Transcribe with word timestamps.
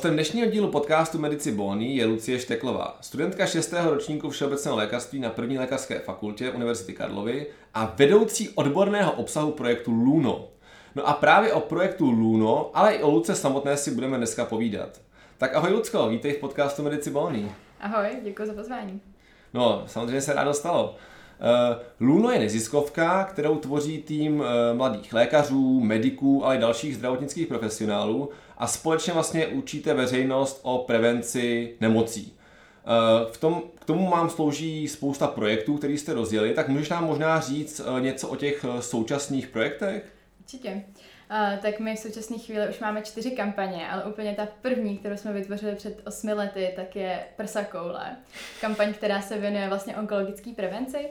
Hostem 0.00 0.14
dnešního 0.14 0.46
dílu 0.46 0.68
podcastu 0.68 1.18
Medici 1.18 1.52
Bony 1.52 1.94
je 1.94 2.06
Lucie 2.06 2.38
Šteklová, 2.38 2.98
studentka 3.00 3.46
6. 3.46 3.74
ročníku 3.84 4.30
Všeobecného 4.30 4.76
lékařství 4.76 5.20
na 5.20 5.30
první 5.30 5.58
lékařské 5.58 5.98
fakultě 5.98 6.50
Univerzity 6.50 6.92
Karlovy 6.92 7.46
a 7.74 7.94
vedoucí 7.96 8.48
odborného 8.48 9.12
obsahu 9.12 9.52
projektu 9.52 9.92
LUNO. 9.92 10.48
No 10.94 11.08
a 11.08 11.12
právě 11.12 11.52
o 11.52 11.60
projektu 11.60 12.10
LUNO, 12.10 12.70
ale 12.74 12.94
i 12.94 13.02
o 13.02 13.10
Luce 13.10 13.34
samotné 13.34 13.76
si 13.76 13.90
budeme 13.90 14.16
dneska 14.16 14.44
povídat. 14.44 15.00
Tak 15.38 15.54
ahoj 15.54 15.72
Lucko, 15.72 16.08
vítej 16.08 16.32
v 16.32 16.38
podcastu 16.38 16.82
Medici 16.82 17.10
Bony. 17.10 17.52
Ahoj, 17.80 18.08
děkuji 18.22 18.46
za 18.46 18.54
pozvání. 18.54 19.00
No, 19.54 19.82
samozřejmě 19.86 20.20
se 20.20 20.32
rádo 20.32 20.54
stalo. 20.54 20.96
Uh, 21.40 22.06
Luno 22.08 22.30
je 22.30 22.38
neziskovka, 22.38 23.24
kterou 23.24 23.56
tvoří 23.56 23.98
tým 23.98 24.40
uh, 24.40 24.46
mladých 24.72 25.12
lékařů, 25.12 25.80
mediků, 25.80 26.44
ale 26.44 26.56
i 26.56 26.60
dalších 26.60 26.96
zdravotnických 26.96 27.46
profesionálů 27.46 28.30
a 28.60 28.66
společně 28.66 29.12
vlastně 29.12 29.46
učíte 29.46 29.94
veřejnost 29.94 30.60
o 30.62 30.78
prevenci 30.78 31.74
nemocí. 31.80 32.32
Uh, 32.32 33.32
v 33.32 33.38
tom, 33.38 33.62
k 33.74 33.84
tomu 33.84 34.08
mám 34.08 34.30
slouží 34.30 34.88
spousta 34.88 35.26
projektů, 35.26 35.76
které 35.76 35.92
jste 35.92 36.14
rozjeli, 36.14 36.54
tak 36.54 36.68
můžeš 36.68 36.88
nám 36.88 37.06
možná 37.06 37.40
říct 37.40 37.80
něco 38.00 38.28
o 38.28 38.36
těch 38.36 38.64
současných 38.80 39.46
projektech? 39.46 40.12
Určitě. 40.40 40.84
Uh, 41.30 41.58
tak 41.62 41.80
my 41.80 41.96
v 41.96 41.98
současné 41.98 42.38
chvíli 42.38 42.68
už 42.68 42.80
máme 42.80 43.02
čtyři 43.02 43.30
kampaně, 43.30 43.88
ale 43.88 44.04
úplně 44.04 44.34
ta 44.34 44.48
první, 44.62 44.98
kterou 44.98 45.16
jsme 45.16 45.32
vytvořili 45.32 45.76
před 45.76 46.00
osmi 46.06 46.32
lety, 46.32 46.72
tak 46.76 46.96
je 46.96 47.20
Prsa 47.36 47.64
koule. 47.64 48.16
Kampaň, 48.60 48.94
která 48.94 49.20
se 49.20 49.38
věnuje 49.38 49.68
vlastně 49.68 49.96
onkologické 49.96 50.50
prevenci 50.56 51.08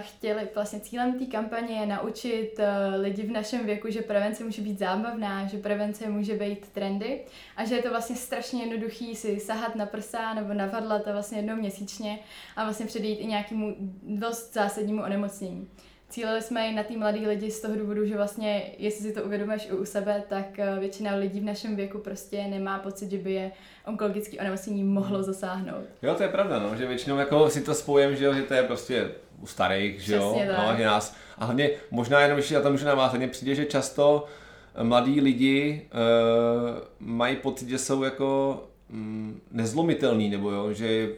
chtěli, 0.00 0.48
vlastně 0.54 0.80
cílem 0.80 1.18
té 1.18 1.26
kampaně 1.26 1.80
je 1.80 1.86
naučit 1.86 2.50
eh, 2.58 2.96
lidi 2.96 3.22
v 3.22 3.30
našem 3.30 3.66
věku, 3.66 3.90
že 3.90 4.02
prevence 4.02 4.44
může 4.44 4.62
být 4.62 4.78
zábavná, 4.78 5.46
že 5.46 5.58
prevence 5.58 6.08
může 6.08 6.34
být 6.34 6.68
trendy 6.68 7.20
a 7.56 7.64
že 7.64 7.74
je 7.74 7.82
to 7.82 7.90
vlastně 7.90 8.16
strašně 8.16 8.62
jednoduchý 8.62 9.14
si 9.14 9.40
sahat 9.40 9.76
na 9.76 9.86
prsa 9.86 10.34
nebo 10.34 10.54
na 10.54 10.66
vadlata 10.66 11.12
vlastně 11.12 11.38
jednou 11.38 11.56
měsíčně 11.56 12.18
a 12.56 12.64
vlastně 12.64 12.86
předejít 12.86 13.16
i 13.16 13.26
nějakému 13.26 13.76
dost 14.02 14.52
zásadnímu 14.52 15.02
onemocnění. 15.02 15.68
Cílili 16.14 16.42
jsme 16.42 16.68
i 16.68 16.72
na 16.72 16.82
ty 16.82 16.96
mladý 16.96 17.26
lidi 17.26 17.50
z 17.50 17.60
toho 17.60 17.76
důvodu, 17.76 18.06
že 18.06 18.16
vlastně, 18.16 18.62
jestli 18.78 19.04
si 19.04 19.12
to 19.12 19.22
uvědomíš 19.22 19.66
i 19.66 19.72
u 19.72 19.84
sebe, 19.84 20.22
tak 20.28 20.58
eh, 20.58 20.76
většina 20.80 21.14
lidí 21.14 21.40
v 21.40 21.44
našem 21.44 21.76
věku 21.76 21.98
prostě 21.98 22.44
nemá 22.44 22.78
pocit, 22.78 23.10
že 23.10 23.18
by 23.18 23.32
je 23.32 23.52
onkologické 23.86 24.38
onemocnění 24.38 24.84
mohlo 24.84 25.16
hmm. 25.16 25.24
zasáhnout. 25.24 25.84
Jo, 26.02 26.14
to 26.14 26.22
je 26.22 26.28
pravda, 26.28 26.58
no, 26.58 26.76
že 26.76 26.86
většinou 26.86 27.16
jako 27.16 27.50
si 27.50 27.60
to 27.60 27.74
spojím, 27.74 28.16
že, 28.16 28.34
že 28.34 28.42
to 28.42 28.54
je 28.54 28.62
prostě 28.62 29.10
u 29.40 29.46
starých, 29.46 30.00
že 30.00 30.14
jo, 30.14 30.40
no, 30.58 30.76
že 30.76 30.84
nás, 30.84 31.16
a 31.38 31.44
hlavně 31.44 31.70
možná 31.90 32.20
jenom 32.20 32.38
ještě 32.38 32.54
na 32.54 32.60
to 32.60 32.70
můžu 32.70 32.86
navázat, 32.86 33.18
mně 33.18 33.28
přijde, 33.28 33.54
že 33.54 33.64
často 33.64 34.26
eh, 34.74 34.84
mladí 34.84 35.20
lidi 35.20 35.88
uh, 35.94 36.80
mají 36.98 37.36
pocit, 37.36 37.68
že 37.68 37.78
jsou 37.78 38.02
jako 38.02 38.62
mm, 38.88 39.40
nezlomitelný, 39.50 40.30
nebo 40.30 40.50
jo, 40.50 40.72
že 40.72 41.08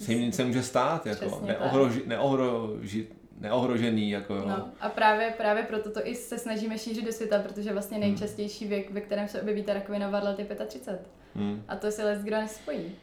se 0.00 0.12
jim 0.12 0.20
nic 0.20 0.38
nemůže 0.38 0.62
stát, 0.62 1.06
jako 1.06 1.42
neohroži, 1.46 2.02
neohrožit, 2.06 3.17
neohrožený. 3.40 4.10
Jako 4.10 4.34
jo. 4.34 4.44
No, 4.48 4.70
a 4.80 4.88
právě, 4.88 5.34
právě 5.36 5.62
proto 5.62 5.90
to 5.90 6.06
i 6.08 6.14
se 6.14 6.38
snažíme 6.38 6.78
šířit 6.78 7.04
do 7.04 7.12
světa, 7.12 7.38
protože 7.42 7.72
vlastně 7.72 7.98
hmm. 7.98 8.06
nejčastější 8.06 8.66
věk, 8.66 8.90
ve 8.90 9.00
kterém 9.00 9.28
se 9.28 9.40
objeví 9.40 9.62
ta 9.62 9.74
rakovina 9.74 10.10
varlat, 10.10 10.38
je 10.38 10.44
35. 10.66 11.06
Hmm. 11.34 11.62
A 11.68 11.76
to 11.76 11.90
si 11.90 12.02
les 12.02 12.22
kdo 12.22 12.36
nespojí. 12.36 12.96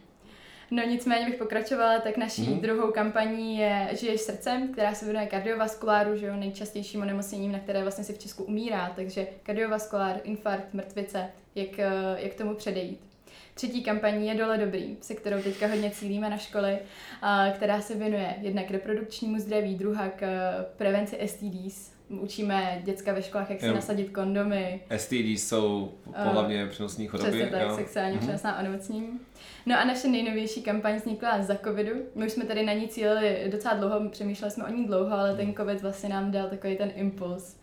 No 0.71 0.83
nicméně 0.83 1.25
bych 1.25 1.35
pokračovala, 1.35 1.99
tak 1.99 2.17
naší 2.17 2.41
mm-hmm. 2.41 2.61
druhou 2.61 2.91
kampaní 2.91 3.57
je 3.57 3.89
Žiješ 3.91 4.21
srdcem, 4.21 4.67
která 4.67 4.93
se 4.93 5.05
věnuje 5.05 5.27
kardiovaskuláru, 5.27 6.17
že 6.17 6.25
jo, 6.25 6.35
nejčastějším 6.35 7.01
onemocněním, 7.01 7.51
na 7.51 7.59
které 7.59 7.81
vlastně 7.81 8.03
si 8.03 8.13
v 8.13 8.19
Česku 8.19 8.43
umírá, 8.43 8.93
takže 8.95 9.27
kardiovaskulár, 9.43 10.19
infarkt, 10.23 10.73
mrtvice, 10.73 11.29
jak, 11.55 11.79
eh, 11.79 11.91
jak 12.17 12.33
tomu 12.33 12.55
předejít. 12.55 13.14
Třetí 13.55 13.83
kampaní 13.83 14.27
je 14.27 14.35
Dole 14.35 14.57
dobrý, 14.57 14.97
se 15.01 15.15
kterou 15.15 15.41
teďka 15.41 15.67
hodně 15.67 15.91
cílíme 15.91 16.29
na 16.29 16.37
školy, 16.37 16.77
která 17.55 17.81
se 17.81 17.95
věnuje 17.95 18.35
jednak 18.41 18.71
reprodukčnímu 18.71 19.39
zdraví, 19.39 19.75
druhá 19.75 20.09
k 20.09 20.21
eh, 20.21 20.65
prevenci 20.77 21.17
STDs, 21.25 21.91
učíme 22.09 22.81
děcka 22.83 23.13
ve 23.13 23.21
školách, 23.21 23.49
jak 23.49 23.59
si 23.59 23.73
nasadit 23.73 24.09
kondomy. 24.09 24.81
STD 24.97 25.13
jsou 25.13 25.91
pohlavně 26.23 26.63
uh, 26.63 26.69
přenosní 26.69 27.07
choroby. 27.07 27.29
Přesně 27.29 27.47
tak, 27.47 27.61
jo. 27.61 27.75
sexuálně 27.75 28.15
mm-hmm. 28.15 28.19
přenosná 28.19 28.59
onemocnění. 28.59 29.19
No 29.65 29.79
a 29.79 29.85
naše 29.85 30.07
nejnovější 30.07 30.61
kampaň 30.61 30.95
vznikla 30.95 31.43
za 31.43 31.55
covidu. 31.55 31.91
My 32.15 32.25
už 32.25 32.31
jsme 32.31 32.45
tady 32.45 32.65
na 32.65 32.73
ní 32.73 32.87
cílili 32.87 33.47
docela 33.51 33.73
dlouho, 33.73 34.09
přemýšleli 34.09 34.51
jsme 34.51 34.65
o 34.65 34.71
ní 34.71 34.85
dlouho, 34.85 35.11
ale 35.11 35.35
ten 35.35 35.53
covid 35.53 35.81
vlastně 35.81 36.09
nám 36.09 36.31
dal 36.31 36.49
takový 36.49 36.77
ten 36.77 36.91
impuls, 36.95 37.57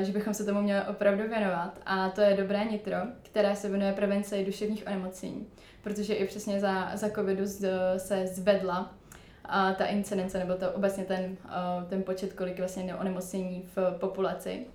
že 0.00 0.12
bychom 0.12 0.34
se 0.34 0.44
tomu 0.44 0.62
měli 0.62 0.80
opravdu 0.90 1.28
věnovat. 1.28 1.78
A 1.86 2.08
to 2.08 2.20
je 2.20 2.36
Dobré 2.36 2.64
nitro, 2.64 2.96
které 3.22 3.56
se 3.56 3.68
věnuje 3.68 3.92
prevenci 3.92 4.44
duševních 4.44 4.86
onemocnění. 4.86 5.46
Protože 5.82 6.14
i 6.14 6.26
přesně 6.26 6.60
za, 6.60 6.90
za 6.94 7.10
covidu 7.10 7.46
z, 7.46 7.70
se 7.96 8.26
zvedla 8.26 8.94
a 9.44 9.72
ta 9.72 9.84
incidence, 9.84 10.38
nebo 10.38 10.54
to 10.54 10.72
obecně 10.72 11.04
ten, 11.04 11.36
ten 11.88 12.02
počet, 12.02 12.32
kolik 12.32 12.58
vlastně 12.58 12.94
onemocnění 12.94 13.68
v 13.76 13.98
populaci, 13.98 14.66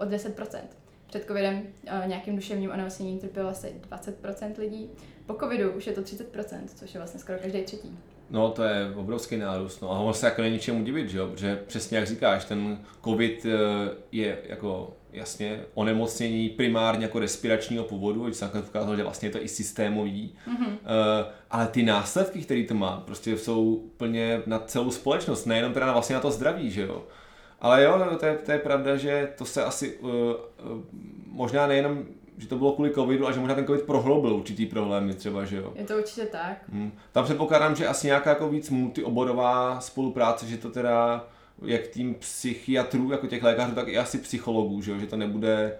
o 0.00 0.04
10%. 0.04 0.60
Před 1.06 1.24
covidem 1.24 1.62
nějakým 2.06 2.36
duševním 2.36 2.70
onemocněním 2.70 3.18
trpělo 3.18 3.48
asi 3.48 3.74
20% 3.90 4.58
lidí. 4.58 4.90
Po 5.26 5.34
covidu 5.34 5.72
už 5.72 5.86
je 5.86 5.92
to 5.92 6.00
30%, 6.00 6.60
což 6.74 6.94
je 6.94 7.00
vlastně 7.00 7.20
skoro 7.20 7.38
každý 7.38 7.62
třetí. 7.62 7.98
No, 8.30 8.50
to 8.50 8.62
je 8.62 8.92
obrovský 8.96 9.36
nárůst. 9.36 9.80
No 9.80 9.90
a 9.90 9.98
ono 9.98 10.14
se 10.14 10.26
jako 10.26 10.42
není 10.42 10.58
čemu 10.58 10.84
divit, 10.84 11.10
že 11.10 11.18
jo? 11.18 11.28
Protože 11.28 11.62
přesně 11.66 11.98
jak 11.98 12.06
říkáš, 12.06 12.44
ten 12.44 12.78
covid 13.04 13.46
e, 13.46 13.50
je 14.12 14.38
jako 14.48 14.96
jasně 15.12 15.60
onemocnění 15.74 16.48
primárně 16.48 17.04
jako 17.04 17.18
respiračního 17.18 17.84
původu, 17.84 18.24
když 18.24 18.36
jsem 18.36 18.50
ukázal, 18.68 18.96
že 18.96 19.02
vlastně 19.02 19.28
je 19.28 19.32
to 19.32 19.42
i 19.42 19.48
systémový, 19.48 20.34
mm-hmm. 20.48 20.66
uh, 20.66 20.76
ale 21.50 21.66
ty 21.66 21.82
následky, 21.82 22.42
které 22.42 22.64
to 22.64 22.74
má, 22.74 23.02
prostě 23.06 23.38
jsou 23.38 23.64
úplně 23.74 24.42
na 24.46 24.58
celou 24.58 24.90
společnost, 24.90 25.44
nejenom 25.44 25.72
teda 25.72 25.92
vlastně 25.92 26.14
na 26.14 26.20
to 26.20 26.30
zdraví, 26.30 26.70
že 26.70 26.82
jo. 26.82 27.04
Ale 27.60 27.84
jo, 27.84 28.16
to 28.20 28.26
je, 28.26 28.34
to 28.34 28.52
je 28.52 28.58
pravda, 28.58 28.96
že 28.96 29.28
to 29.38 29.44
se 29.44 29.64
asi 29.64 29.96
uh, 29.96 30.10
uh, 30.10 30.32
možná 31.26 31.66
nejenom 31.66 32.04
že 32.38 32.48
to 32.48 32.56
bylo 32.56 32.72
kvůli 32.72 32.90
covidu 32.90 33.28
a 33.28 33.32
že 33.32 33.40
možná 33.40 33.54
ten 33.54 33.66
covid 33.66 33.82
prohloubil 33.82 34.34
určitý 34.34 34.66
problémy 34.66 35.14
třeba, 35.14 35.44
že 35.44 35.56
jo? 35.56 35.72
Je 35.74 35.84
to 35.84 35.96
určitě 35.96 36.26
tak. 36.26 36.58
Hmm. 36.72 36.92
Tam 37.12 37.24
předpokládám, 37.24 37.76
že 37.76 37.86
asi 37.86 38.06
nějaká 38.06 38.30
jako 38.30 38.48
víc 38.48 38.70
multioborová 38.70 39.80
spolupráce, 39.80 40.46
že 40.46 40.56
to 40.56 40.70
teda 40.70 41.26
jak 41.62 41.86
tým 41.86 42.14
psychiatrů, 42.14 43.12
jako 43.12 43.26
těch 43.26 43.42
lékařů, 43.42 43.74
tak 43.74 43.88
i 43.88 43.98
asi 43.98 44.18
psychologů, 44.18 44.82
že, 44.82 44.90
jo? 44.90 44.98
že 44.98 45.06
to 45.06 45.16
nebude 45.16 45.78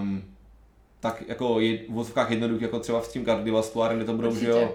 um, 0.00 0.24
tak 1.00 1.22
jako 1.28 1.60
je, 1.60 1.78
v 1.78 1.88
vozovkách 1.88 2.30
jednoduchý, 2.30 2.62
jako 2.62 2.80
třeba 2.80 3.02
s 3.02 3.12
tím 3.12 3.24
kardiovaskulárem, 3.24 3.96
kde 3.96 4.06
to 4.06 4.12
budou, 4.12 4.34
že 4.34 4.48
jo, 4.48 4.74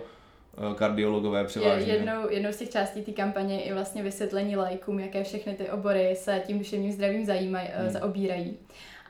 eh, 0.58 0.76
kardiologové 0.76 1.44
převážně. 1.44 1.94
Jednou, 1.94 2.30
jednou 2.30 2.52
z 2.52 2.58
těch 2.58 2.70
částí 2.70 3.02
té 3.02 3.12
kampaně 3.12 3.56
je 3.56 3.62
i 3.62 3.74
vlastně 3.74 4.04
vysvětlení 4.04 4.56
lajkům, 4.56 5.00
jaké 5.00 5.24
všechny 5.24 5.54
ty 5.54 5.70
obory 5.70 6.16
se 6.16 6.42
tím 6.48 6.58
duševním 6.58 6.92
zdravím 6.92 7.26
zajímají, 7.26 7.70
hmm. 7.74 7.90
zaobírají 7.90 8.58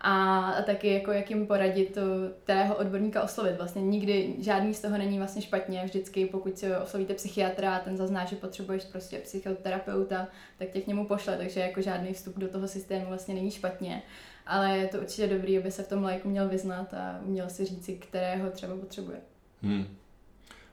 a, 0.01 0.50
a 0.51 0.61
taky 0.61 0.94
jako 0.94 1.11
jak 1.11 1.29
jim 1.29 1.47
poradit 1.47 1.97
tého 2.44 2.75
odborníka 2.75 3.23
oslovit. 3.23 3.57
Vlastně 3.57 3.81
nikdy 3.81 4.35
žádný 4.39 4.73
z 4.73 4.81
toho 4.81 4.97
není 4.97 5.17
vlastně 5.17 5.41
špatně. 5.41 5.81
Vždycky 5.85 6.25
pokud 6.25 6.57
si 6.57 6.75
oslovíte 6.75 7.13
psychiatra 7.13 7.75
a 7.75 7.79
ten 7.79 7.97
zazná, 7.97 8.25
že 8.25 8.35
potřebuješ 8.35 8.83
prostě 8.83 9.17
psychoterapeuta, 9.17 10.28
tak 10.57 10.69
tě 10.69 10.81
k 10.81 10.88
němu 10.88 11.06
pošle, 11.06 11.38
takže 11.38 11.59
jako 11.59 11.81
žádný 11.81 12.13
vstup 12.13 12.38
do 12.38 12.47
toho 12.47 12.67
systému 12.67 13.06
vlastně 13.06 13.35
není 13.35 13.51
špatně. 13.51 14.03
Ale 14.47 14.78
je 14.78 14.88
to 14.88 14.97
určitě 14.97 15.28
dobrý, 15.28 15.57
aby 15.57 15.72
se 15.72 15.83
v 15.83 15.88
tom 15.88 16.03
lajku 16.03 16.29
měl 16.29 16.50
vyznat 16.50 16.94
a 16.94 17.19
měl 17.22 17.50
si 17.50 17.66
říci, 17.66 17.94
kterého 17.94 18.50
třeba 18.50 18.75
potřebuje. 18.75 19.17
Hmm. 19.62 19.88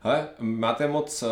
Hele, 0.01 0.29
máte 0.39 0.89
moc 0.89 1.23
uh, 1.23 1.29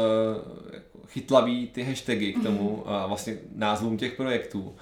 chytlavý 1.06 1.66
ty 1.66 1.82
hashtagy 1.82 2.32
k 2.32 2.42
tomu 2.42 2.82
a 2.90 3.06
vlastně 3.06 3.38
názvům 3.54 3.96
těch 3.96 4.16
projektů. 4.16 4.76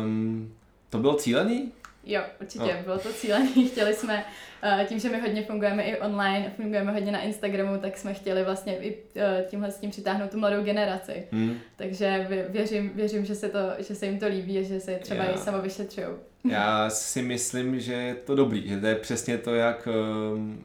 Um, 0.00 0.54
to 0.90 0.98
bylo 0.98 1.14
cílený? 1.14 1.72
Jo, 2.04 2.22
určitě, 2.40 2.64
no. 2.64 2.82
bylo 2.84 2.98
to 2.98 3.12
cílené. 3.12 3.46
Chtěli 3.72 3.94
jsme, 3.94 4.24
eh, 4.62 4.86
tím, 4.88 4.98
že 4.98 5.08
my 5.08 5.20
hodně 5.20 5.42
fungujeme 5.42 5.82
i 5.82 5.98
online, 5.98 6.52
fungujeme 6.56 6.92
hodně 6.92 7.12
na 7.12 7.20
Instagramu, 7.20 7.78
tak 7.78 7.98
jsme 7.98 8.14
chtěli 8.14 8.44
vlastně 8.44 8.78
i 8.78 8.96
eh, 9.16 9.44
tímhle 9.48 9.70
s 9.70 9.78
tím 9.78 9.90
přitáhnout 9.90 10.30
tu 10.30 10.38
mladou 10.38 10.62
generaci. 10.62 11.24
Hmm. 11.32 11.58
Takže 11.76 12.26
věřím, 12.48 12.90
věřím 12.94 13.24
že, 13.24 13.34
se 13.34 13.48
to, 13.48 13.58
že 13.78 13.94
se 13.94 14.06
jim 14.06 14.18
to 14.18 14.26
líbí 14.26 14.58
a 14.58 14.62
že 14.62 14.80
se 14.80 14.98
třeba 14.98 15.24
Já. 15.24 15.34
i 15.34 15.38
samo 15.38 15.62
vyšetřují. 15.62 16.06
Já 16.50 16.90
si 16.90 17.22
myslím, 17.22 17.80
že 17.80 17.92
je 17.92 18.14
to 18.14 18.34
dobrý, 18.34 18.68
že 18.68 18.80
to 18.80 18.86
je 18.86 18.94
přesně 18.94 19.38
to, 19.38 19.54
jak, 19.54 19.88
ehm, 20.34 20.64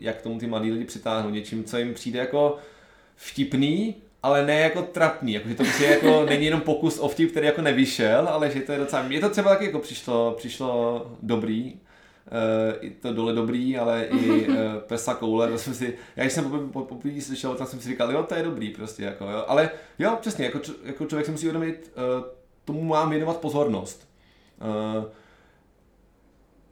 jak 0.00 0.22
tomu 0.22 0.38
ty 0.38 0.46
mladí 0.46 0.70
lidi 0.72 0.84
přitáhnou 0.84 1.30
něčím, 1.30 1.64
co 1.64 1.78
jim 1.78 1.94
přijde 1.94 2.18
jako 2.18 2.58
vtipný, 3.22 3.94
ale 4.22 4.46
ne 4.46 4.60
jako 4.60 4.82
trapný, 4.82 5.32
jako, 5.32 5.48
že 5.48 5.54
to 5.54 5.62
prostě 5.62 5.84
jako 5.84 6.24
není 6.28 6.44
jenom 6.44 6.60
pokus 6.60 6.98
o 6.98 7.08
vtip, 7.08 7.30
který 7.30 7.46
jako 7.46 7.62
nevyšel, 7.62 8.28
ale 8.28 8.50
že 8.50 8.60
to 8.60 8.72
je 8.72 8.78
docela, 8.78 9.04
je 9.08 9.20
to 9.20 9.30
třeba 9.30 9.50
taky 9.50 9.64
jako 9.64 9.78
přišlo, 9.78 10.34
přišlo 10.36 11.06
dobrý, 11.22 11.72
uh, 11.72 11.80
i 12.80 12.90
to 12.90 13.12
dole 13.12 13.32
dobrý, 13.32 13.78
ale 13.78 14.04
i 14.04 14.48
uh, 14.48 14.54
Pesa 14.86 15.14
koule, 15.14 15.48
to 15.48 15.58
jsem 15.58 15.74
si, 15.74 15.94
já 16.16 16.24
když 16.24 16.32
jsem 16.32 16.70
poprvé 16.70 17.20
slyšel, 17.20 17.54
tak 17.54 17.68
jsem 17.68 17.80
si 17.80 17.88
říkal, 17.88 18.12
jo, 18.12 18.22
to 18.22 18.34
je 18.34 18.42
dobrý 18.42 18.70
prostě, 18.70 19.02
jako, 19.04 19.24
jo. 19.24 19.44
ale 19.48 19.70
jo, 19.98 20.18
přesně, 20.20 20.44
jako, 20.44 20.60
jako 20.84 21.06
člověk 21.06 21.26
si 21.26 21.32
musí 21.32 21.46
uvědomit, 21.46 21.92
uh, 21.96 22.24
tomu 22.64 22.82
mám 22.82 23.10
věnovat 23.10 23.36
pozornost. 23.36 24.08
Uh, 24.60 25.04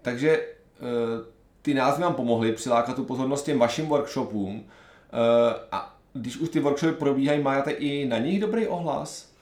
takže 0.03 0.47
uh, 0.81 1.27
ty 1.63 1.75
názvy 1.75 2.03
nám 2.03 2.15
pomohly 2.15 2.53
přilákat 2.53 2.97
tu 2.97 3.05
pozornost 3.05 3.43
těm 3.43 3.59
vašim 3.59 3.87
workshopům. 3.87 4.57
Uh, 4.57 4.65
a 5.73 6.00
když 6.13 6.37
už 6.37 6.49
ty 6.49 6.61
workshopy 6.61 6.93
probíhají, 6.93 7.43
máte 7.43 7.71
i 7.71 8.07
na 8.09 8.19
nich 8.19 8.41
dobrý 8.41 8.67
ohlas? 8.67 9.33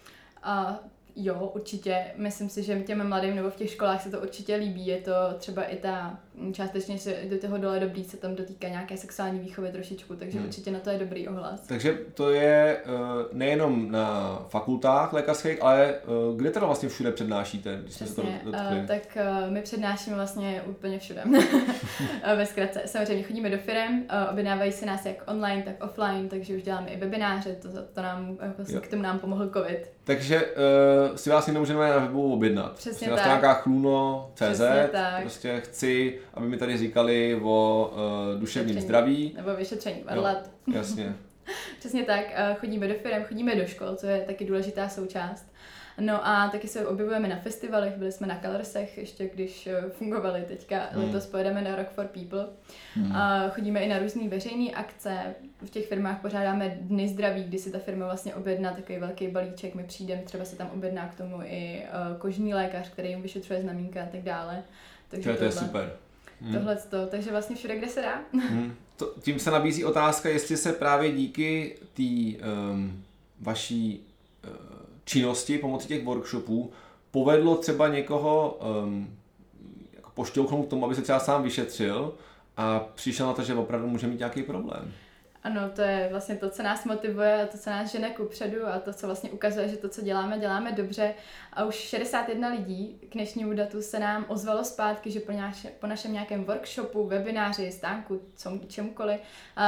A 0.42 0.78
Jo, 1.20 1.52
určitě. 1.54 2.04
Myslím 2.16 2.48
si, 2.48 2.62
že 2.62 2.80
těm 2.80 3.08
mladým 3.08 3.36
nebo 3.36 3.50
v 3.50 3.56
těch 3.56 3.70
školách 3.70 4.02
se 4.02 4.10
to 4.10 4.20
určitě 4.20 4.56
líbí. 4.56 4.86
Je 4.86 4.96
to 4.96 5.12
třeba 5.38 5.62
i 5.62 5.76
ta, 5.76 6.18
mm, 6.34 6.54
částečně 6.54 6.98
se 6.98 7.16
do 7.30 7.38
toho 7.38 7.58
dole 7.58 7.80
dobrý 7.80 8.04
se 8.04 8.16
tam 8.16 8.34
dotýká 8.34 8.68
nějaké 8.68 8.96
sexuální 8.96 9.40
výchovy 9.40 9.72
trošičku, 9.72 10.16
takže 10.16 10.38
hmm. 10.38 10.46
určitě 10.46 10.70
na 10.70 10.78
to 10.78 10.90
je 10.90 10.98
dobrý 10.98 11.28
ohlas. 11.28 11.60
Takže 11.60 11.98
to 12.14 12.30
je 12.30 12.76
eh, 12.76 12.88
nejenom 13.32 13.90
na 13.90 14.38
fakultách 14.48 15.12
lékařských, 15.12 15.62
ale 15.62 15.94
eh, 15.94 16.00
kde 16.36 16.50
teda 16.50 16.66
vlastně 16.66 16.88
všude 16.88 17.12
přednášíte? 17.12 17.78
Když 17.82 17.94
Přesně, 17.94 18.40
to 18.44 18.50
uh, 18.50 18.86
tak 18.86 19.18
my 19.48 19.62
přednášíme 19.62 20.16
vlastně 20.16 20.62
úplně 20.66 20.98
všude. 20.98 21.22
Ve 22.36 22.46
zkratce. 22.46 22.82
Samozřejmě 22.86 23.22
chodíme 23.22 23.50
do 23.50 23.58
firm, 23.58 24.02
objednávají 24.30 24.72
se 24.72 24.86
nás 24.86 25.06
jak 25.06 25.16
online, 25.26 25.62
tak 25.62 25.84
offline, 25.84 26.28
takže 26.28 26.56
už 26.56 26.62
děláme 26.62 26.88
i 26.88 26.96
webináře, 26.96 27.54
to, 27.54 27.68
to 27.92 28.02
nám, 28.02 28.38
jako, 28.42 28.80
k 28.80 28.88
tomu 28.88 29.02
nám 29.02 29.18
pomohl 29.18 29.50
covid. 29.50 29.98
Takže 30.04 30.46
uh, 30.46 31.07
si 31.16 31.30
vás 31.30 31.46
někdo 31.46 31.60
můžeme 31.60 31.90
na 31.90 31.98
webu 31.98 32.32
objednat. 32.32 32.72
Přesně 32.72 33.06
prostě 33.08 33.28
tak. 33.28 33.42
Na 33.42 33.54
chluno.cz 33.54 34.60
prostě 35.20 35.60
chci, 35.60 36.18
aby 36.34 36.48
mi 36.48 36.56
tady 36.56 36.78
říkali 36.78 37.40
o 37.42 37.90
uh, 38.34 38.40
duševním 38.40 38.80
zdraví. 38.80 39.32
Nebo 39.36 39.56
vyšetření 39.56 40.02
varlat. 40.02 40.50
jasně. 40.74 41.14
Přesně 41.78 42.02
tak. 42.02 42.24
Uh, 42.50 42.56
chodíme 42.56 42.88
do 42.88 42.94
firm, 42.94 43.24
chodíme 43.24 43.54
do 43.54 43.66
škol, 43.66 43.96
co 43.96 44.06
je 44.06 44.20
taky 44.20 44.44
důležitá 44.44 44.88
součást. 44.88 45.47
No 46.00 46.26
a 46.28 46.48
taky 46.48 46.68
se 46.68 46.86
objevujeme 46.86 47.28
na 47.28 47.36
festivalech, 47.36 47.96
byli 47.96 48.12
jsme 48.12 48.26
na 48.26 48.40
Colorsech, 48.40 48.98
ještě 48.98 49.30
když 49.34 49.66
eh, 49.66 49.82
fungovaly 49.90 50.44
teďka, 50.48 50.88
hmm. 50.92 51.04
letos 51.04 51.26
pojedeme 51.26 51.62
na 51.62 51.76
Rock 51.76 51.88
for 51.90 52.06
People. 52.06 52.46
Hmm. 52.94 53.16
A 53.16 53.48
chodíme 53.48 53.80
i 53.80 53.88
na 53.88 53.98
různé 53.98 54.28
veřejné 54.28 54.70
akce, 54.70 55.34
v 55.66 55.70
těch 55.70 55.88
firmách 55.88 56.20
pořádáme 56.20 56.78
dny 56.80 57.08
zdraví, 57.08 57.44
kdy 57.44 57.58
si 57.58 57.70
ta 57.70 57.78
firma 57.78 58.06
vlastně 58.06 58.34
objedná 58.34 58.72
takový 58.72 58.98
velký 58.98 59.28
balíček, 59.28 59.74
my 59.74 59.84
přijdeme, 59.84 60.22
třeba 60.22 60.44
se 60.44 60.56
tam 60.56 60.70
objedná 60.74 61.08
k 61.08 61.14
tomu 61.14 61.42
i 61.42 61.82
uh, 61.82 62.18
kožní 62.18 62.54
lékař, 62.54 62.90
který 62.90 63.08
jim 63.08 63.22
vyšetřuje 63.22 63.62
znamínka 63.62 64.02
a 64.02 64.06
tak 64.06 64.22
dále. 64.22 64.62
Takže 65.08 65.34
to 65.34 65.44
je 65.44 65.52
super. 65.52 65.92
Hmm. 66.40 66.54
Tohle 66.54 66.76
to, 66.76 67.06
takže 67.06 67.30
vlastně 67.30 67.56
všude, 67.56 67.76
kde 67.76 67.88
se 67.88 68.02
dá. 68.02 68.20
Hmm. 68.48 68.74
To, 68.96 69.14
tím 69.20 69.38
se 69.38 69.50
nabízí 69.50 69.84
otázka, 69.84 70.28
jestli 70.28 70.56
se 70.56 70.72
právě 70.72 71.12
díky 71.12 71.78
té 71.94 72.44
um, 72.72 73.04
vaší 73.40 74.06
uh, 74.44 74.77
činnosti 75.08 75.58
pomocí 75.58 75.88
těch 75.88 76.04
workshopů 76.04 76.70
povedlo 77.10 77.56
třeba 77.56 77.88
někoho 77.88 78.58
um, 78.84 79.16
jako 79.96 80.10
pošťouchnout 80.14 80.66
k 80.66 80.70
tomu, 80.70 80.84
aby 80.84 80.94
se 80.94 81.02
třeba 81.02 81.18
sám 81.18 81.42
vyšetřil 81.42 82.14
a 82.56 82.80
přišel 82.94 83.26
na 83.26 83.32
to, 83.32 83.42
že 83.42 83.54
opravdu 83.54 83.86
může 83.86 84.06
mít 84.06 84.18
nějaký 84.18 84.42
problém. 84.42 84.92
Ano, 85.48 85.70
to 85.74 85.82
je 85.82 86.08
vlastně 86.10 86.36
to, 86.36 86.50
co 86.50 86.62
nás 86.62 86.84
motivuje 86.84 87.42
a 87.42 87.46
to, 87.46 87.58
co 87.58 87.70
nás 87.70 87.92
žene 87.92 88.10
ku 88.10 88.24
předu 88.24 88.66
a 88.66 88.78
to, 88.78 88.92
co 88.92 89.06
vlastně 89.06 89.30
ukazuje, 89.30 89.68
že 89.68 89.76
to, 89.76 89.88
co 89.88 90.02
děláme, 90.02 90.38
děláme 90.38 90.72
dobře. 90.72 91.14
A 91.52 91.64
už 91.64 91.74
61 91.74 92.48
lidí 92.48 92.98
k 93.10 93.14
dnešnímu 93.14 93.52
datu 93.52 93.82
se 93.82 93.98
nám 93.98 94.24
ozvalo 94.28 94.64
zpátky, 94.64 95.10
že 95.10 95.20
po, 95.20 95.32
naše, 95.32 95.68
po 95.68 95.86
našem 95.86 96.12
nějakém 96.12 96.44
workshopu, 96.44 97.06
webináři, 97.06 97.72
stánku, 97.72 98.20
co, 98.36 98.60
čemukoliv, 98.66 99.20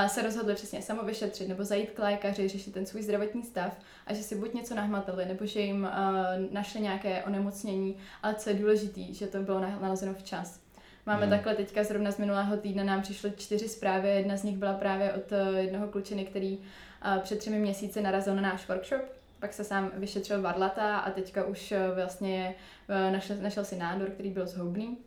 se 0.06 0.23
rozhodli 0.23 0.55
přesně 0.55 0.82
samovyšetřit 0.82 1.49
nebo 1.49 1.65
zajít 1.65 1.91
k 1.91 1.99
lékaři, 1.99 2.49
řešit 2.49 2.75
ten 2.75 2.87
svůj 2.87 3.03
zdravotní 3.03 3.43
stav 3.43 3.73
a 4.06 4.15
že 4.15 4.23
si 4.23 4.37
buď 4.37 4.55
něco 4.55 4.75
nahmatali, 4.75 5.26
nebo 5.26 5.47
že 5.47 5.61
jim 5.61 5.83
uh, 5.83 6.53
našli 6.53 6.81
nějaké 6.81 7.25
onemocnění, 7.25 7.97
ale 8.23 8.35
co 8.35 8.50
je 8.50 8.56
důležité, 8.56 9.15
že 9.15 9.26
to 9.26 9.38
bylo 9.38 9.61
nalezeno 9.61 10.15
včas. 10.15 10.60
Máme 11.06 11.20
hmm. 11.20 11.31
takhle 11.31 11.55
teďka 11.55 11.85
zrovna 11.85 12.11
z 12.11 12.19
minulého 12.19 12.56
týdne 12.56 12.85
nám 12.85 13.02
přišly 13.02 13.32
čtyři 13.37 13.69
zprávy, 13.69 14.08
jedna 14.08 14.37
z 14.37 14.43
nich 14.43 14.56
byla 14.56 14.73
právě 14.73 15.12
od 15.12 15.32
eh, 15.32 15.61
jednoho 15.61 15.88
klučiny, 15.88 16.25
který 16.25 16.58
uh, 16.58 17.23
před 17.23 17.38
třemi 17.38 17.58
měsíci 17.58 18.02
narazil 18.02 18.35
na 18.35 18.43
náš 18.43 18.69
workshop, 18.69 19.00
pak 19.41 19.52
se 19.52 19.64
sám 19.64 19.91
vyšetřil 19.97 20.43
varlata 20.43 20.99
a 20.99 21.11
teďka 21.11 21.44
už 21.44 21.73
uh, 21.73 21.94
vlastně 21.94 22.55
našel, 22.88 23.37
našel 23.41 23.64
si 23.64 23.76
nádor, 23.76 24.11
který 24.11 24.31
byl 24.31 24.47
zhoubný. 24.47 24.99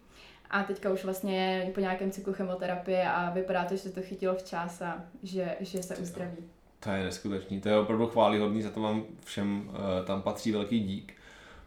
A 0.49 0.63
teďka 0.63 0.89
už 0.89 1.03
vlastně 1.03 1.63
je 1.65 1.71
po 1.71 1.79
nějakém 1.79 2.11
cyklu 2.11 2.33
chemoterapie 2.33 3.09
a 3.09 3.29
vypadá 3.29 3.65
to, 3.65 3.75
že 3.75 3.81
se 3.81 3.91
to 3.91 4.01
chytilo 4.01 4.35
včas 4.35 4.81
a 4.81 5.05
že, 5.23 5.55
že 5.59 5.83
se 5.83 5.97
uzdraví. 5.97 6.37
To 6.79 6.89
je 6.89 7.03
neskutečný, 7.03 7.61
to 7.61 7.69
je 7.69 7.77
opravdu 7.77 8.07
chválihodný, 8.07 8.61
za 8.61 8.69
to 8.69 8.81
vám 8.81 9.03
všem 9.25 9.71
tam 10.05 10.21
patří 10.21 10.51
velký 10.51 10.79
dík, 10.79 11.13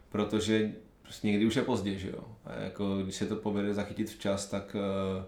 protože 0.09 0.71
prostě 1.07 1.27
někdy 1.27 1.45
už 1.45 1.55
je 1.55 1.61
pozdě, 1.61 1.95
že 1.97 2.07
jo. 2.07 2.23
A 2.45 2.63
jako, 2.63 2.97
když 2.97 3.15
se 3.15 3.25
to 3.25 3.35
povede 3.35 3.73
zachytit 3.73 4.09
včas, 4.09 4.45
tak 4.45 4.75
uh, 4.75 5.23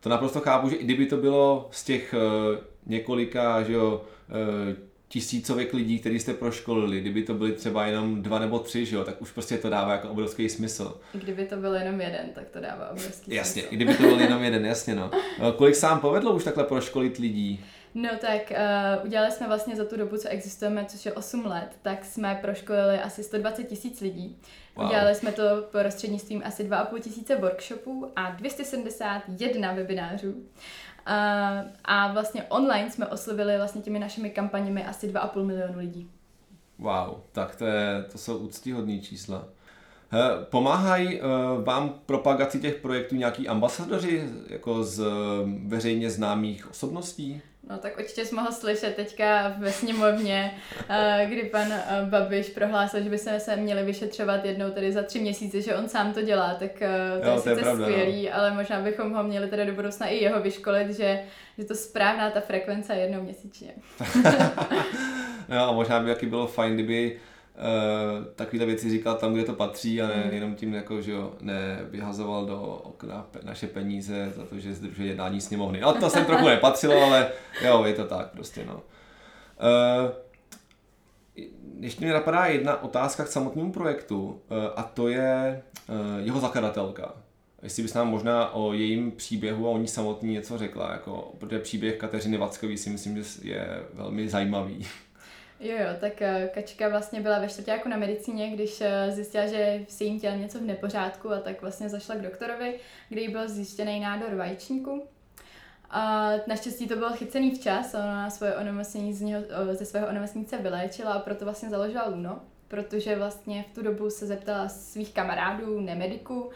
to 0.00 0.08
naprosto 0.08 0.40
chápu, 0.40 0.68
že 0.68 0.76
i 0.76 0.84
kdyby 0.84 1.06
to 1.06 1.16
bylo 1.16 1.68
z 1.72 1.84
těch 1.84 2.14
uh, 2.14 2.58
několika, 2.86 3.62
že 3.62 3.72
jo, 3.72 4.02
uh, 4.28 4.74
tisícovek 5.08 5.74
lidí, 5.74 5.98
který 5.98 6.20
jste 6.20 6.34
proškolili, 6.34 7.00
kdyby 7.00 7.22
to 7.22 7.34
byly 7.34 7.52
třeba 7.52 7.86
jenom 7.86 8.22
dva 8.22 8.38
nebo 8.38 8.58
tři, 8.58 8.86
že 8.86 8.96
jo, 8.96 9.04
tak 9.04 9.22
už 9.22 9.30
prostě 9.32 9.58
to 9.58 9.70
dává 9.70 9.92
jako 9.92 10.08
obrovský 10.08 10.48
smysl. 10.48 11.00
Kdyby 11.12 11.44
to 11.44 11.56
byl 11.56 11.74
jenom 11.74 12.00
jeden, 12.00 12.30
tak 12.34 12.48
to 12.48 12.60
dává 12.60 12.90
obrovský 12.90 13.34
jasně, 13.34 13.62
smysl. 13.62 13.74
kdyby 13.76 13.94
to 13.94 14.02
byl 14.02 14.20
jenom 14.20 14.42
jeden, 14.42 14.66
jasně 14.66 14.94
no. 14.94 15.10
Kolik 15.56 15.74
sám 15.74 16.00
povedlo 16.00 16.32
už 16.32 16.44
takhle 16.44 16.64
proškolit 16.64 17.16
lidí? 17.18 17.64
No 17.94 18.08
tak 18.20 18.50
uh, 18.50 19.06
udělali 19.06 19.32
jsme 19.32 19.46
vlastně 19.46 19.76
za 19.76 19.84
tu 19.84 19.96
dobu, 19.96 20.16
co 20.16 20.28
existujeme, 20.28 20.84
což 20.84 21.06
je 21.06 21.12
8 21.12 21.46
let, 21.46 21.68
tak 21.82 22.04
jsme 22.04 22.38
proškolili 22.42 23.00
asi 23.00 23.22
120 23.22 23.64
tisíc 23.64 24.00
lidí. 24.00 24.38
Wow. 24.76 24.86
Udělali 24.86 25.14
jsme 25.14 25.32
to 25.32 25.42
prostřednictvím 25.70 26.42
asi 26.44 26.68
2,5 26.68 27.00
tisíce 27.00 27.36
workshopů 27.36 28.12
a 28.16 28.30
271 28.30 29.72
webinářů. 29.72 30.32
Uh, 30.32 30.44
a 31.84 32.12
vlastně 32.12 32.42
online 32.42 32.90
jsme 32.90 33.06
oslovili 33.06 33.56
vlastně 33.56 33.82
těmi 33.82 33.98
našimi 33.98 34.30
kampaněmi 34.30 34.84
asi 34.84 35.08
2,5 35.08 35.44
milionu 35.44 35.78
lidí. 35.78 36.10
Wow, 36.78 37.16
tak 37.32 37.56
to, 37.56 37.66
je, 37.66 38.04
to 38.12 38.18
jsou 38.18 38.38
úctíhodné 38.38 38.98
čísla. 38.98 39.44
Pomáhají 40.50 41.20
uh, 41.20 41.28
vám 41.64 41.94
propagaci 42.06 42.60
těch 42.60 42.74
projektů 42.74 43.14
nějaký 43.14 43.48
ambasadoři 43.48 44.28
jako 44.46 44.84
z 44.84 45.04
veřejně 45.66 46.10
známých 46.10 46.70
osobností? 46.70 47.42
No 47.68 47.78
tak 47.78 47.98
určitě 47.98 48.24
jsi 48.24 48.34
mohl 48.34 48.52
slyšet 48.52 48.96
teďka 48.96 49.54
ve 49.58 49.72
sněmovně, 49.72 50.54
eh, 50.88 51.26
kdy 51.28 51.42
pan 51.42 51.72
eh, 51.72 51.84
Babiš 52.04 52.50
prohlásil, 52.50 53.02
že 53.02 53.10
by 53.10 53.18
se 53.18 53.40
se 53.40 53.56
měli 53.56 53.82
vyšetřovat 53.82 54.44
jednou 54.44 54.70
tedy 54.70 54.92
za 54.92 55.02
tři 55.02 55.20
měsíce, 55.20 55.60
že 55.60 55.76
on 55.76 55.88
sám 55.88 56.12
to 56.12 56.22
dělá, 56.22 56.54
tak 56.54 56.82
eh, 56.82 57.20
to 57.20 57.26
jo, 57.26 57.32
je 57.32 57.36
to 57.36 57.42
sice 57.42 57.50
je 57.50 57.56
pravda, 57.56 57.86
no. 57.86 57.92
skvělý, 57.92 58.26
no. 58.26 58.34
ale 58.34 58.54
možná 58.54 58.80
bychom 58.80 59.12
ho 59.12 59.22
měli 59.22 59.48
tedy 59.48 59.66
do 59.66 59.72
budoucna 59.72 60.06
i 60.06 60.16
jeho 60.16 60.40
vyškolit, 60.40 60.90
že, 60.90 61.22
že 61.58 61.64
to 61.64 61.74
správná 61.74 62.30
ta 62.30 62.40
frekvence 62.40 62.94
jednou 62.94 63.22
měsíčně. 63.22 63.72
jo, 65.48 65.58
a 65.68 65.72
možná 65.72 66.00
by 66.00 66.10
taky 66.10 66.26
bylo 66.26 66.46
fajn, 66.46 66.74
kdyby 66.74 67.20
takovéhle 68.34 68.66
věci 68.66 68.90
říkal 68.90 69.14
tam, 69.14 69.34
kde 69.34 69.44
to 69.44 69.52
patří 69.52 70.02
a 70.02 70.08
ne 70.08 70.22
mm. 70.26 70.30
jenom 70.34 70.54
tím, 70.54 70.74
jako, 70.74 71.02
že 71.02 71.12
jo, 71.12 71.32
nevyhazoval 71.40 72.46
do 72.46 72.60
okna 72.62 73.26
naše 73.42 73.66
peníze 73.66 74.32
za 74.36 74.44
to, 74.44 74.58
že 74.58 74.74
zdržuje 74.74 75.08
jednání 75.08 75.40
sněmovny. 75.40 75.80
No 75.80 75.92
to 75.92 76.10
jsem 76.10 76.24
trochu 76.24 76.48
nepatřilo, 76.48 77.02
ale 77.02 77.28
jo, 77.64 77.84
je 77.84 77.94
to 77.94 78.04
tak 78.04 78.30
prostě, 78.30 78.64
no. 78.66 78.74
Uh, 78.74 80.10
ještě 81.80 82.06
mi 82.06 82.12
napadá 82.12 82.46
jedna 82.46 82.82
otázka 82.82 83.24
k 83.24 83.28
samotnému 83.28 83.72
projektu 83.72 84.24
uh, 84.26 84.38
a 84.76 84.82
to 84.82 85.08
je 85.08 85.62
jeho 86.18 86.40
zakladatelka. 86.40 87.14
Jestli 87.62 87.82
bys 87.82 87.94
nám 87.94 88.08
možná 88.08 88.54
o 88.54 88.72
jejím 88.72 89.12
příběhu 89.12 89.68
a 89.68 89.70
o 89.70 89.78
ní 89.78 89.88
samotný 89.88 90.32
něco 90.32 90.58
řekla, 90.58 90.92
jako, 90.92 91.32
protože 91.38 91.58
příběh 91.58 91.96
Kateřiny 91.96 92.36
Vackový 92.36 92.76
si 92.76 92.90
myslím, 92.90 93.22
že 93.22 93.24
je 93.42 93.82
velmi 93.94 94.28
zajímavý. 94.28 94.86
Jo, 95.60 95.76
jo, 95.76 95.88
tak 96.00 96.22
eh, 96.22 96.50
Kačka 96.54 96.88
vlastně 96.88 97.20
byla 97.20 97.38
ve 97.38 97.46
jako 97.66 97.88
na 97.88 97.96
medicíně, 97.96 98.50
když 98.50 98.80
eh, 98.80 99.10
zjistila, 99.12 99.46
že 99.46 99.84
v 99.88 100.00
jejím 100.00 100.20
těle 100.20 100.36
něco 100.36 100.58
v 100.58 100.62
nepořádku 100.62 101.32
a 101.32 101.40
tak 101.40 101.62
vlastně 101.62 101.88
zašla 101.88 102.14
k 102.14 102.22
doktorovi, 102.22 102.78
kde 103.08 103.20
jí 103.20 103.28
byl 103.28 103.48
zjištěný 103.48 104.00
nádor 104.00 104.34
vajíčníku. 104.34 105.02
A 105.90 106.30
naštěstí 106.46 106.88
to 106.88 106.96
bylo 106.96 107.10
chycený 107.10 107.50
včas, 107.50 107.94
ona 107.94 108.30
svoje 108.30 108.56
onemocnění 108.56 109.14
z 109.14 109.20
něho, 109.20 109.42
ze 109.72 109.84
svého 109.84 110.08
onemocnění 110.08 110.46
vyléčila 110.60 111.12
a 111.12 111.18
proto 111.18 111.44
vlastně 111.44 111.70
založila 111.70 112.08
Luno 112.08 112.40
protože 112.70 113.16
vlastně 113.16 113.64
v 113.70 113.74
tu 113.74 113.82
dobu 113.82 114.10
se 114.10 114.26
zeptala 114.26 114.68
svých 114.68 115.14
kamarádů, 115.14 115.80
nemediků, 115.80 116.50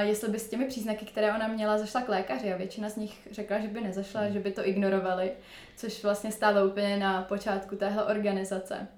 jestli 0.00 0.28
by 0.28 0.38
s 0.38 0.48
těmi 0.48 0.64
příznaky, 0.64 1.06
které 1.06 1.34
ona 1.34 1.48
měla, 1.48 1.78
zašla 1.78 2.02
k 2.02 2.08
lékaři 2.08 2.52
a 2.52 2.56
většina 2.56 2.88
z 2.88 2.96
nich 2.96 3.28
řekla, 3.30 3.58
že 3.58 3.68
by 3.68 3.80
nezašla, 3.80 4.28
že 4.28 4.40
by 4.40 4.52
to 4.52 4.68
ignorovali, 4.68 5.32
což 5.76 6.02
vlastně 6.02 6.32
stálo 6.32 6.66
úplně 6.66 6.96
na 6.96 7.22
počátku 7.22 7.76
téhle 7.76 8.04
organizace. 8.04 8.88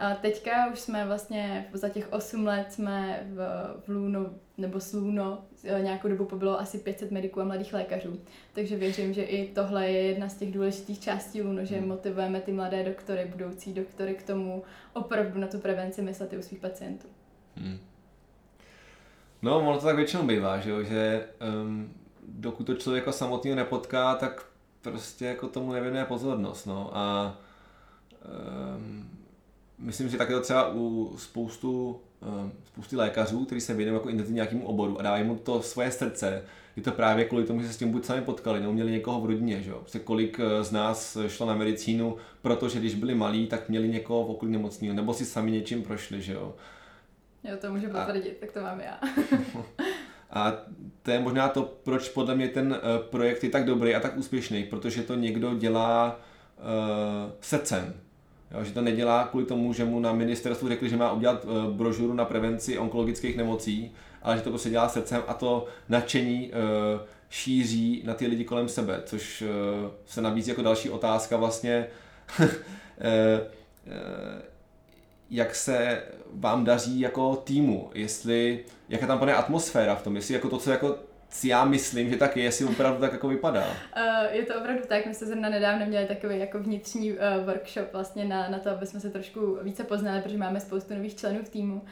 A 0.00 0.14
teďka 0.14 0.70
už 0.72 0.78
jsme 0.78 1.06
vlastně 1.06 1.68
za 1.72 1.88
těch 1.88 2.12
8 2.12 2.46
let 2.46 2.72
jsme 2.72 3.26
v, 3.26 3.38
v 3.84 3.88
Luno, 3.88 4.26
nebo 4.58 4.80
Sluno, 4.80 5.44
e, 5.64 5.82
nějakou 5.82 6.08
dobu 6.08 6.24
pobylo 6.24 6.60
asi 6.60 6.78
500 6.78 7.10
mediků 7.10 7.40
a 7.40 7.44
mladých 7.44 7.74
lékařů. 7.74 8.20
Takže 8.52 8.76
věřím, 8.76 9.12
že 9.12 9.22
i 9.22 9.48
tohle 9.54 9.90
je 9.90 10.02
jedna 10.02 10.28
z 10.28 10.36
těch 10.36 10.52
důležitých 10.52 11.00
částí 11.00 11.42
Luno, 11.42 11.64
že 11.64 11.76
hmm. 11.76 11.88
motivujeme 11.88 12.40
ty 12.40 12.52
mladé 12.52 12.84
doktory, 12.84 13.24
budoucí 13.32 13.74
doktory 13.74 14.14
k 14.14 14.22
tomu 14.22 14.62
opravdu 14.92 15.40
na 15.40 15.46
tu 15.46 15.58
prevenci 15.58 16.02
myslet 16.02 16.32
i 16.32 16.38
u 16.38 16.42
svých 16.42 16.60
pacientů. 16.60 17.08
Hmm. 17.56 17.78
No, 19.42 19.58
ono 19.58 19.78
to 19.78 19.86
tak 19.86 19.96
většinou 19.96 20.26
bývá, 20.26 20.58
že, 20.58 20.70
jo? 20.70 20.82
že 20.82 21.28
um, 21.62 21.94
dokud 22.28 22.64
to 22.64 22.74
člověka 22.74 23.12
samotného 23.12 23.56
nepotká, 23.56 24.14
tak 24.14 24.46
prostě 24.82 25.26
jako 25.26 25.48
tomu 25.48 25.72
nevěnuje 25.72 26.04
pozornost. 26.04 26.66
No. 26.66 26.90
A 26.92 27.36
um, 28.76 29.19
myslím, 29.80 30.08
že 30.08 30.18
také 30.18 30.34
to 30.34 30.40
třeba 30.40 30.72
u 30.74 31.14
spoustu, 31.18 32.00
um, 32.42 32.52
spousty 32.64 32.96
lékařů, 32.96 33.44
kteří 33.44 33.60
se 33.60 33.74
věnují 33.74 33.94
jako 33.94 34.08
intenzivně 34.08 34.36
nějakému 34.36 34.66
oboru 34.66 34.98
a 34.98 35.02
dávají 35.02 35.24
mu 35.24 35.36
to 35.36 35.62
svoje 35.62 35.90
srdce, 35.90 36.42
je 36.76 36.82
to 36.82 36.92
právě 36.92 37.24
kvůli 37.24 37.44
tomu, 37.44 37.62
že 37.62 37.66
se 37.66 37.72
s 37.72 37.76
tím 37.76 37.92
buď 37.92 38.04
sami 38.04 38.22
potkali, 38.22 38.60
nebo 38.60 38.72
měli 38.72 38.90
někoho 38.90 39.20
v 39.20 39.26
rodině, 39.26 39.62
že 39.62 39.70
jo. 39.70 39.78
Prostě 39.78 39.98
kolik 39.98 40.40
eh, 40.40 40.64
z 40.64 40.72
nás 40.72 41.16
šlo 41.26 41.46
na 41.46 41.54
medicínu, 41.54 42.16
protože 42.42 42.78
když 42.78 42.94
byli 42.94 43.14
malí, 43.14 43.46
tak 43.46 43.68
měli 43.68 43.88
někoho 43.88 44.24
v 44.26 44.30
okolí 44.30 44.52
nemocného, 44.52 44.94
nebo 44.94 45.14
si 45.14 45.24
sami 45.24 45.50
něčím 45.50 45.82
prošli, 45.82 46.22
že 46.22 46.32
jo. 46.32 46.54
Jo, 47.44 47.56
to 47.60 47.72
můžu 47.72 47.86
potvrdit, 47.86 48.36
a... 48.36 48.40
tak 48.40 48.52
to 48.52 48.60
mám 48.60 48.80
já. 48.80 49.00
a 50.30 50.52
to 51.02 51.10
je 51.10 51.20
možná 51.20 51.48
to, 51.48 51.62
proč 51.84 52.08
podle 52.08 52.34
mě 52.34 52.48
ten 52.48 52.72
uh, 52.72 53.06
projekt 53.10 53.44
je 53.44 53.50
tak 53.50 53.64
dobrý 53.64 53.94
a 53.94 54.00
tak 54.00 54.16
úspěšný, 54.16 54.64
protože 54.64 55.02
to 55.02 55.14
někdo 55.14 55.54
dělá 55.54 56.20
uh, 56.58 57.32
srdcem. 57.40 57.94
Jo, 58.50 58.64
že 58.64 58.72
to 58.72 58.80
nedělá 58.80 59.24
kvůli 59.24 59.46
tomu, 59.46 59.72
že 59.72 59.84
mu 59.84 60.00
na 60.00 60.12
ministerstvu 60.12 60.68
řekli, 60.68 60.88
že 60.88 60.96
má 60.96 61.12
udělat 61.12 61.44
uh, 61.44 61.64
brožuru 61.64 62.14
na 62.14 62.24
prevenci 62.24 62.78
onkologických 62.78 63.36
nemocí, 63.36 63.92
ale 64.22 64.36
že 64.36 64.42
to 64.42 64.50
prostě 64.50 64.70
dělá 64.70 64.88
srdcem 64.88 65.22
a 65.28 65.34
to 65.34 65.66
nadšení 65.88 66.50
uh, 66.50 66.54
šíří 67.30 68.02
na 68.06 68.14
ty 68.14 68.26
lidi 68.26 68.44
kolem 68.44 68.68
sebe, 68.68 69.02
což 69.06 69.42
uh, 69.42 69.48
se 70.06 70.22
nabízí 70.22 70.50
jako 70.50 70.62
další 70.62 70.90
otázka 70.90 71.36
vlastně, 71.36 71.86
jak 75.30 75.54
se 75.54 76.02
vám 76.32 76.64
daří 76.64 77.00
jako 77.00 77.36
týmu, 77.36 77.90
jestli, 77.94 78.64
jaká 78.88 79.06
tam 79.06 79.18
pane 79.18 79.34
atmosféra 79.34 79.94
v 79.94 80.02
tom, 80.02 80.16
jestli 80.16 80.34
jako 80.34 80.48
to, 80.48 80.58
co 80.58 80.70
jako 80.70 80.98
si 81.30 81.48
já 81.48 81.64
myslím, 81.64 82.10
že 82.10 82.16
tak 82.16 82.36
je, 82.36 82.42
jestli 82.42 82.64
opravdu 82.64 83.00
tak 83.00 83.12
jako 83.12 83.28
vypadá. 83.28 83.64
Uh, 83.66 84.34
je 84.36 84.46
to 84.46 84.54
opravdu 84.58 84.82
tak, 84.88 85.06
my 85.06 85.14
jsme 85.14 85.26
zrovna 85.26 85.48
nedávno 85.48 85.86
měli 85.86 86.06
takový 86.06 86.38
jako 86.38 86.58
vnitřní 86.58 87.12
uh, 87.12 87.18
workshop 87.46 87.92
vlastně 87.92 88.24
na, 88.24 88.48
na 88.48 88.58
to, 88.58 88.70
aby 88.70 88.86
jsme 88.86 89.00
se 89.00 89.10
trošku 89.10 89.58
více 89.62 89.84
poznali, 89.84 90.22
protože 90.22 90.38
máme 90.38 90.60
spoustu 90.60 90.94
nových 90.94 91.16
členů 91.16 91.44
v 91.44 91.48
týmu 91.48 91.82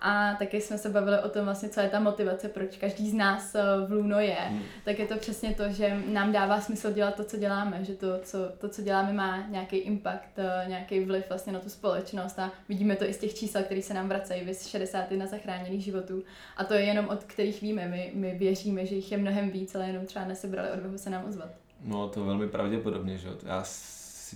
a 0.00 0.34
taky 0.34 0.60
jsme 0.60 0.78
se 0.78 0.88
bavili 0.88 1.18
o 1.18 1.28
tom 1.28 1.44
vlastně, 1.44 1.68
co 1.68 1.80
je 1.80 1.88
ta 1.88 2.00
motivace, 2.00 2.48
proč 2.48 2.76
každý 2.76 3.10
z 3.10 3.14
nás 3.14 3.54
eh, 3.54 3.62
v 3.86 3.92
Luno 3.92 4.20
je. 4.20 4.34
Hmm. 4.34 4.62
Tak 4.84 4.98
je 4.98 5.06
to 5.06 5.16
přesně 5.16 5.54
to, 5.54 5.68
že 5.68 6.00
nám 6.12 6.32
dává 6.32 6.60
smysl 6.60 6.92
dělat 6.92 7.14
to, 7.14 7.24
co 7.24 7.36
děláme, 7.36 7.84
že 7.84 7.94
to, 7.94 8.06
co, 8.22 8.38
to, 8.58 8.68
co 8.68 8.82
děláme, 8.82 9.12
má 9.12 9.46
nějaký 9.48 9.76
impact, 9.76 10.38
eh, 10.38 10.64
nějaký 10.68 11.04
vliv 11.04 11.24
vlastně 11.28 11.52
na 11.52 11.58
tu 11.58 11.68
společnost 11.68 12.38
a 12.38 12.52
vidíme 12.68 12.96
to 12.96 13.04
i 13.04 13.12
z 13.12 13.18
těch 13.18 13.34
čísel, 13.34 13.62
které 13.62 13.82
se 13.82 13.94
nám 13.94 14.08
vracejí, 14.08 14.44
vys 14.44 14.66
61 14.66 15.26
zachráněných 15.26 15.84
životů. 15.84 16.22
A 16.56 16.64
to 16.64 16.74
je 16.74 16.82
jenom 16.82 17.08
od 17.08 17.24
kterých 17.24 17.62
víme. 17.62 17.88
My, 17.88 18.10
my 18.14 18.34
věříme, 18.34 18.86
že 18.86 18.94
jich 18.94 19.12
je 19.12 19.18
mnohem 19.18 19.50
víc, 19.50 19.74
ale 19.74 19.86
jenom 19.86 20.06
třeba 20.06 20.24
nesebrali 20.24 20.70
odvahu 20.70 20.98
se 20.98 21.10
nám 21.10 21.24
ozvat. 21.28 21.48
No 21.84 22.08
to 22.08 22.24
velmi 22.24 22.48
pravděpodobně, 22.48 23.18
že 23.18 23.28
Já 23.46 23.64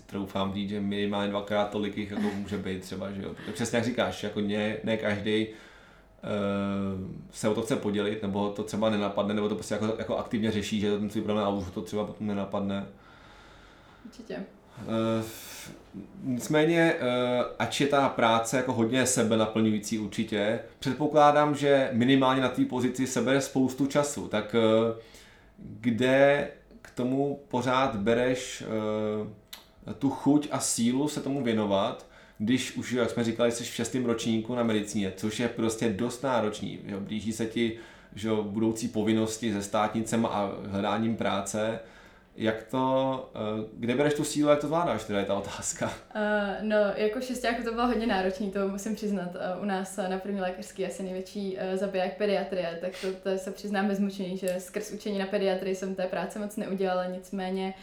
si 0.00 0.06
troufám 0.06 0.54
říct, 0.54 0.68
že 0.68 0.80
minimálně 0.80 1.30
dvakrát 1.30 1.70
tolik 1.70 1.96
jich 1.96 2.10
jako 2.10 2.22
může 2.34 2.58
být 2.58 2.82
třeba, 2.82 3.10
že 3.10 3.22
jo. 3.22 3.34
To 3.46 3.52
přesně 3.52 3.76
jak 3.76 3.84
říkáš, 3.84 4.22
jako 4.22 4.40
ne, 4.40 4.76
ne 4.84 4.96
každý 4.96 5.46
uh, 5.46 5.54
se 7.30 7.48
o 7.48 7.54
to 7.54 7.62
chce 7.62 7.76
podělit, 7.76 8.22
nebo 8.22 8.50
to 8.50 8.62
třeba 8.62 8.90
nenapadne, 8.90 9.34
nebo 9.34 9.48
to 9.48 9.54
prostě 9.54 9.74
jako, 9.74 9.94
jako 9.98 10.16
aktivně 10.16 10.50
řeší, 10.50 10.80
že 10.80 10.98
ten 10.98 11.10
svůj 11.10 11.22
problém 11.22 11.46
a 11.46 11.48
už 11.48 11.70
to 11.70 11.82
třeba 11.82 12.04
potom 12.04 12.26
nenapadne. 12.26 12.86
Určitě. 14.04 14.36
Uh, 14.86 15.24
nicméně, 16.22 16.94
uh, 16.94 17.44
ač 17.58 17.80
je 17.80 17.86
ta 17.86 18.08
práce 18.08 18.56
jako 18.56 18.72
hodně 18.72 19.06
sebe 19.06 19.36
naplňující 19.36 19.98
určitě, 19.98 20.60
předpokládám, 20.78 21.54
že 21.54 21.90
minimálně 21.92 22.42
na 22.42 22.48
té 22.48 22.64
pozici 22.64 23.06
se 23.06 23.22
bere 23.22 23.40
spoustu 23.40 23.86
času, 23.86 24.28
tak 24.28 24.54
uh, 24.54 24.98
kde 25.58 26.48
k 26.82 26.90
tomu 26.90 27.40
pořád 27.48 27.96
bereš 27.96 28.64
uh, 29.22 29.28
tu 29.98 30.10
chuť 30.10 30.48
a 30.50 30.60
sílu 30.60 31.08
se 31.08 31.20
tomu 31.20 31.44
věnovat, 31.44 32.06
když 32.38 32.76
už, 32.76 32.92
jak 32.92 33.10
jsme 33.10 33.24
říkali, 33.24 33.52
jsi 33.52 33.64
v 33.64 33.66
šestém 33.66 34.04
ročníku 34.04 34.54
na 34.54 34.62
medicíně, 34.62 35.12
což 35.16 35.40
je 35.40 35.48
prostě 35.48 35.88
dost 35.88 36.22
náročný. 36.22 36.78
Jo? 36.86 37.00
Blíží 37.00 37.32
se 37.32 37.46
ti 37.46 37.78
že 38.14 38.30
budoucí 38.42 38.88
povinnosti 38.88 39.52
se 39.52 39.62
státnicem 39.62 40.26
a 40.26 40.52
hledáním 40.66 41.16
práce, 41.16 41.80
jak 42.40 42.62
to, 42.62 43.30
eh, 43.34 43.68
kde 43.72 43.94
bereš 43.94 44.14
tu 44.14 44.24
sílu, 44.24 44.50
jak 44.50 44.60
to 44.60 44.66
zvládáš, 44.66 45.04
teda 45.04 45.18
je 45.18 45.24
ta 45.24 45.34
otázka? 45.34 45.86
Uh, 45.86 46.22
no, 46.62 46.76
jako 46.96 47.20
šestáku 47.20 47.62
to 47.62 47.72
bylo 47.72 47.86
hodně 47.86 48.06
náročný, 48.06 48.50
to 48.50 48.68
musím 48.68 48.94
přiznat. 48.94 49.28
Uh, 49.34 49.62
u 49.62 49.64
nás 49.64 49.96
na 49.96 50.18
první 50.18 50.40
lékařský 50.40 50.86
asi 50.86 51.02
největší 51.02 51.56
uh, 51.56 51.78
zabiják 51.78 52.16
pediatrie, 52.16 52.78
tak 52.80 52.92
to, 53.00 53.30
to 53.30 53.38
se 53.38 53.50
přiznám 53.50 53.88
bez 53.88 53.98
mučení, 53.98 54.36
že 54.36 54.54
skrz 54.58 54.92
učení 54.92 55.18
na 55.18 55.26
pediatrii 55.26 55.74
jsem 55.74 55.94
té 55.94 56.06
práce 56.06 56.38
moc 56.38 56.56
neudělala, 56.56 57.06
nicméně 57.06 57.74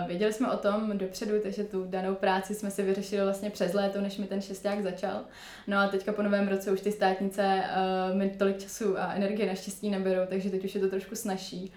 uh, 0.00 0.08
věděli 0.08 0.32
jsme 0.32 0.52
o 0.52 0.56
tom 0.56 0.98
dopředu, 0.98 1.32
takže 1.42 1.64
tu 1.64 1.84
danou 1.84 2.14
práci 2.14 2.54
jsme 2.54 2.70
si 2.70 2.82
vyřešili 2.82 3.22
vlastně 3.22 3.50
přes 3.50 3.72
léto, 3.72 4.00
než 4.00 4.18
mi 4.18 4.26
ten 4.26 4.40
šesták 4.40 4.82
začal. 4.82 5.20
No 5.66 5.78
a 5.78 5.88
teďka 5.88 6.12
po 6.12 6.22
novém 6.22 6.48
roce 6.48 6.70
už 6.70 6.80
ty 6.80 6.92
státnice 6.92 7.62
uh, 8.10 8.16
mi 8.16 8.30
tolik 8.30 8.58
času 8.58 8.98
a 8.98 9.12
energie 9.12 9.48
naštěstí 9.48 9.90
neberou, 9.90 10.22
takže 10.28 10.50
teď 10.50 10.64
už 10.64 10.74
je 10.74 10.80
to 10.80 10.88
trošku 10.88 11.14
snažší. 11.14 11.72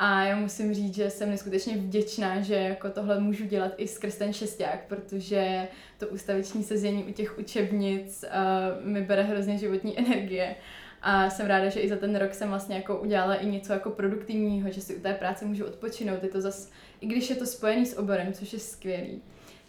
A 0.00 0.24
já 0.24 0.36
musím 0.36 0.74
říct, 0.74 0.94
že 0.94 1.10
jsem 1.10 1.30
neskutečně 1.30 1.76
vděčná, 1.76 2.40
že 2.40 2.54
jako 2.54 2.90
tohle 2.90 3.20
můžu 3.20 3.44
dělat 3.44 3.72
i 3.76 3.88
skrz 3.88 4.16
ten 4.16 4.32
šesták, 4.32 4.84
protože 4.88 5.68
to 5.98 6.08
ustaviční 6.08 6.64
sezení 6.64 7.04
u 7.04 7.12
těch 7.12 7.38
učebnic 7.38 8.24
uh, 8.24 8.86
mi 8.86 9.00
bere 9.00 9.22
hrozně 9.22 9.58
životní 9.58 9.98
energie. 9.98 10.54
A 11.02 11.30
jsem 11.30 11.46
ráda, 11.46 11.68
že 11.68 11.80
i 11.80 11.88
za 11.88 11.96
ten 11.96 12.16
rok 12.16 12.34
jsem 12.34 12.48
vlastně 12.48 12.76
jako 12.76 13.00
udělala 13.00 13.34
i 13.34 13.46
něco 13.46 13.72
jako 13.72 13.90
produktivního, 13.90 14.70
že 14.70 14.80
si 14.80 14.96
u 14.96 15.00
té 15.00 15.14
práce 15.14 15.44
můžu 15.44 15.64
odpočinout. 15.64 16.22
Je 16.22 16.28
to 16.28 16.40
zas, 16.40 16.70
i 17.00 17.06
když 17.06 17.30
je 17.30 17.36
to 17.36 17.46
spojený 17.46 17.86
s 17.86 17.98
oborem, 17.98 18.32
což 18.32 18.52
je 18.52 18.58
skvělý, 18.58 19.22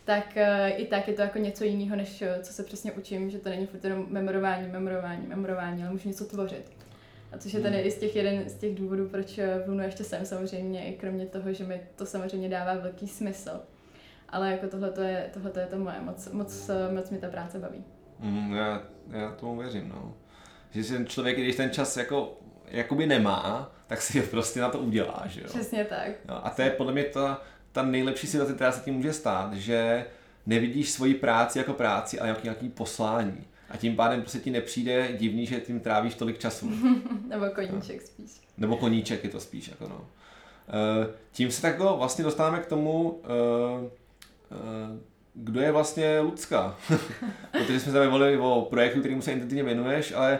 tak 0.05 0.37
uh, 0.37 0.81
i 0.81 0.85
tak 0.85 1.07
je 1.07 1.13
to 1.13 1.21
jako 1.21 1.39
něco 1.39 1.63
jiného, 1.63 1.95
než 1.95 2.23
co 2.41 2.53
se 2.53 2.63
přesně 2.63 2.91
učím, 2.91 3.29
že 3.29 3.39
to 3.39 3.49
není 3.49 3.67
furt 3.67 3.83
jenom 3.83 4.05
memorování, 4.09 4.67
memorování, 4.67 5.27
memorování, 5.27 5.83
ale 5.83 5.91
můžu 5.91 6.07
něco 6.07 6.25
tvořit. 6.25 6.88
A 7.31 7.37
což 7.37 7.53
je 7.53 7.59
ten 7.59 7.73
hmm. 7.73 7.85
i 7.85 7.91
z 7.91 7.97
těch 7.97 8.15
jeden 8.15 8.49
z 8.49 8.55
těch 8.55 8.75
důvodů, 8.75 9.09
proč 9.09 9.37
v 9.37 9.67
Lunu 9.67 9.83
ještě 9.83 10.03
jsem 10.03 10.25
samozřejmě, 10.25 10.85
i 10.85 10.97
kromě 10.97 11.25
toho, 11.25 11.53
že 11.53 11.63
mi 11.63 11.81
to 11.95 12.05
samozřejmě 12.05 12.49
dává 12.49 12.73
velký 12.75 13.07
smysl. 13.07 13.61
Ale 14.29 14.51
jako 14.51 14.67
tohle 14.67 15.09
je, 15.09 15.29
tohleto 15.33 15.59
je 15.59 15.65
to 15.65 15.77
moje, 15.77 16.01
moc, 16.01 16.31
moc, 16.31 16.69
moc 16.93 17.09
mi 17.09 17.17
ta 17.17 17.27
práce 17.27 17.59
baví. 17.59 17.83
Mm, 18.19 18.53
já, 18.53 18.83
já 19.11 19.31
tomu 19.31 19.57
věřím, 19.57 19.89
no. 19.89 20.13
Že 20.71 20.83
ten 20.83 21.07
člověk, 21.07 21.37
když 21.39 21.55
ten 21.55 21.69
čas 21.69 21.97
jako, 21.97 22.37
jakoby 22.67 23.07
nemá, 23.07 23.71
tak 23.87 24.01
si 24.01 24.21
prostě 24.21 24.59
na 24.61 24.69
to 24.69 24.79
udělá, 24.79 25.23
že 25.25 25.41
jo. 25.41 25.47
Přesně 25.47 25.85
tak. 25.85 26.09
No, 26.27 26.45
a 26.45 26.49
to 26.49 26.61
je 26.61 26.69
podle 26.69 26.93
mě 26.93 27.03
ta, 27.03 27.41
ta 27.71 27.83
nejlepší 27.83 28.27
situace, 28.27 28.53
která 28.53 28.71
se 28.71 28.81
tím 28.81 28.93
může 28.93 29.13
stát, 29.13 29.53
že 29.53 30.05
nevidíš 30.45 30.91
svoji 30.91 31.13
práci 31.13 31.57
jako 31.57 31.73
práci, 31.73 32.19
ale 32.19 32.29
jako 32.29 32.41
nějaký 32.43 32.69
poslání. 32.69 33.47
A 33.69 33.77
tím 33.77 33.95
pádem 33.95 34.21
prostě 34.21 34.39
ti 34.39 34.51
nepřijde 34.51 35.09
divný, 35.17 35.45
že 35.45 35.59
tím 35.59 35.79
trávíš 35.79 36.15
tolik 36.15 36.39
času. 36.39 36.71
Nebo 37.27 37.45
koníček 37.55 38.01
no. 38.01 38.07
spíš. 38.07 38.31
Nebo 38.57 38.77
koníček 38.77 39.23
je 39.23 39.29
to 39.29 39.39
spíš, 39.39 39.67
jako 39.67 39.87
no. 39.87 39.95
Uh, 39.97 41.13
tím 41.31 41.51
se 41.51 41.61
tak 41.61 41.79
vlastně 41.79 42.23
dostáváme 42.23 42.59
k 42.59 42.65
tomu, 42.65 43.09
uh, 43.09 43.19
uh, 43.81 43.89
kdo 45.33 45.61
je 45.61 45.71
vlastně 45.71 46.19
Lucka. 46.19 46.75
Protože 47.51 47.79
jsme 47.79 47.91
se 47.91 48.09
bavili 48.09 48.37
o 48.37 48.67
projektu, 48.69 48.99
kterým 48.99 49.21
se 49.21 49.31
intenzivně 49.31 49.63
věnuješ, 49.63 50.11
ale 50.11 50.39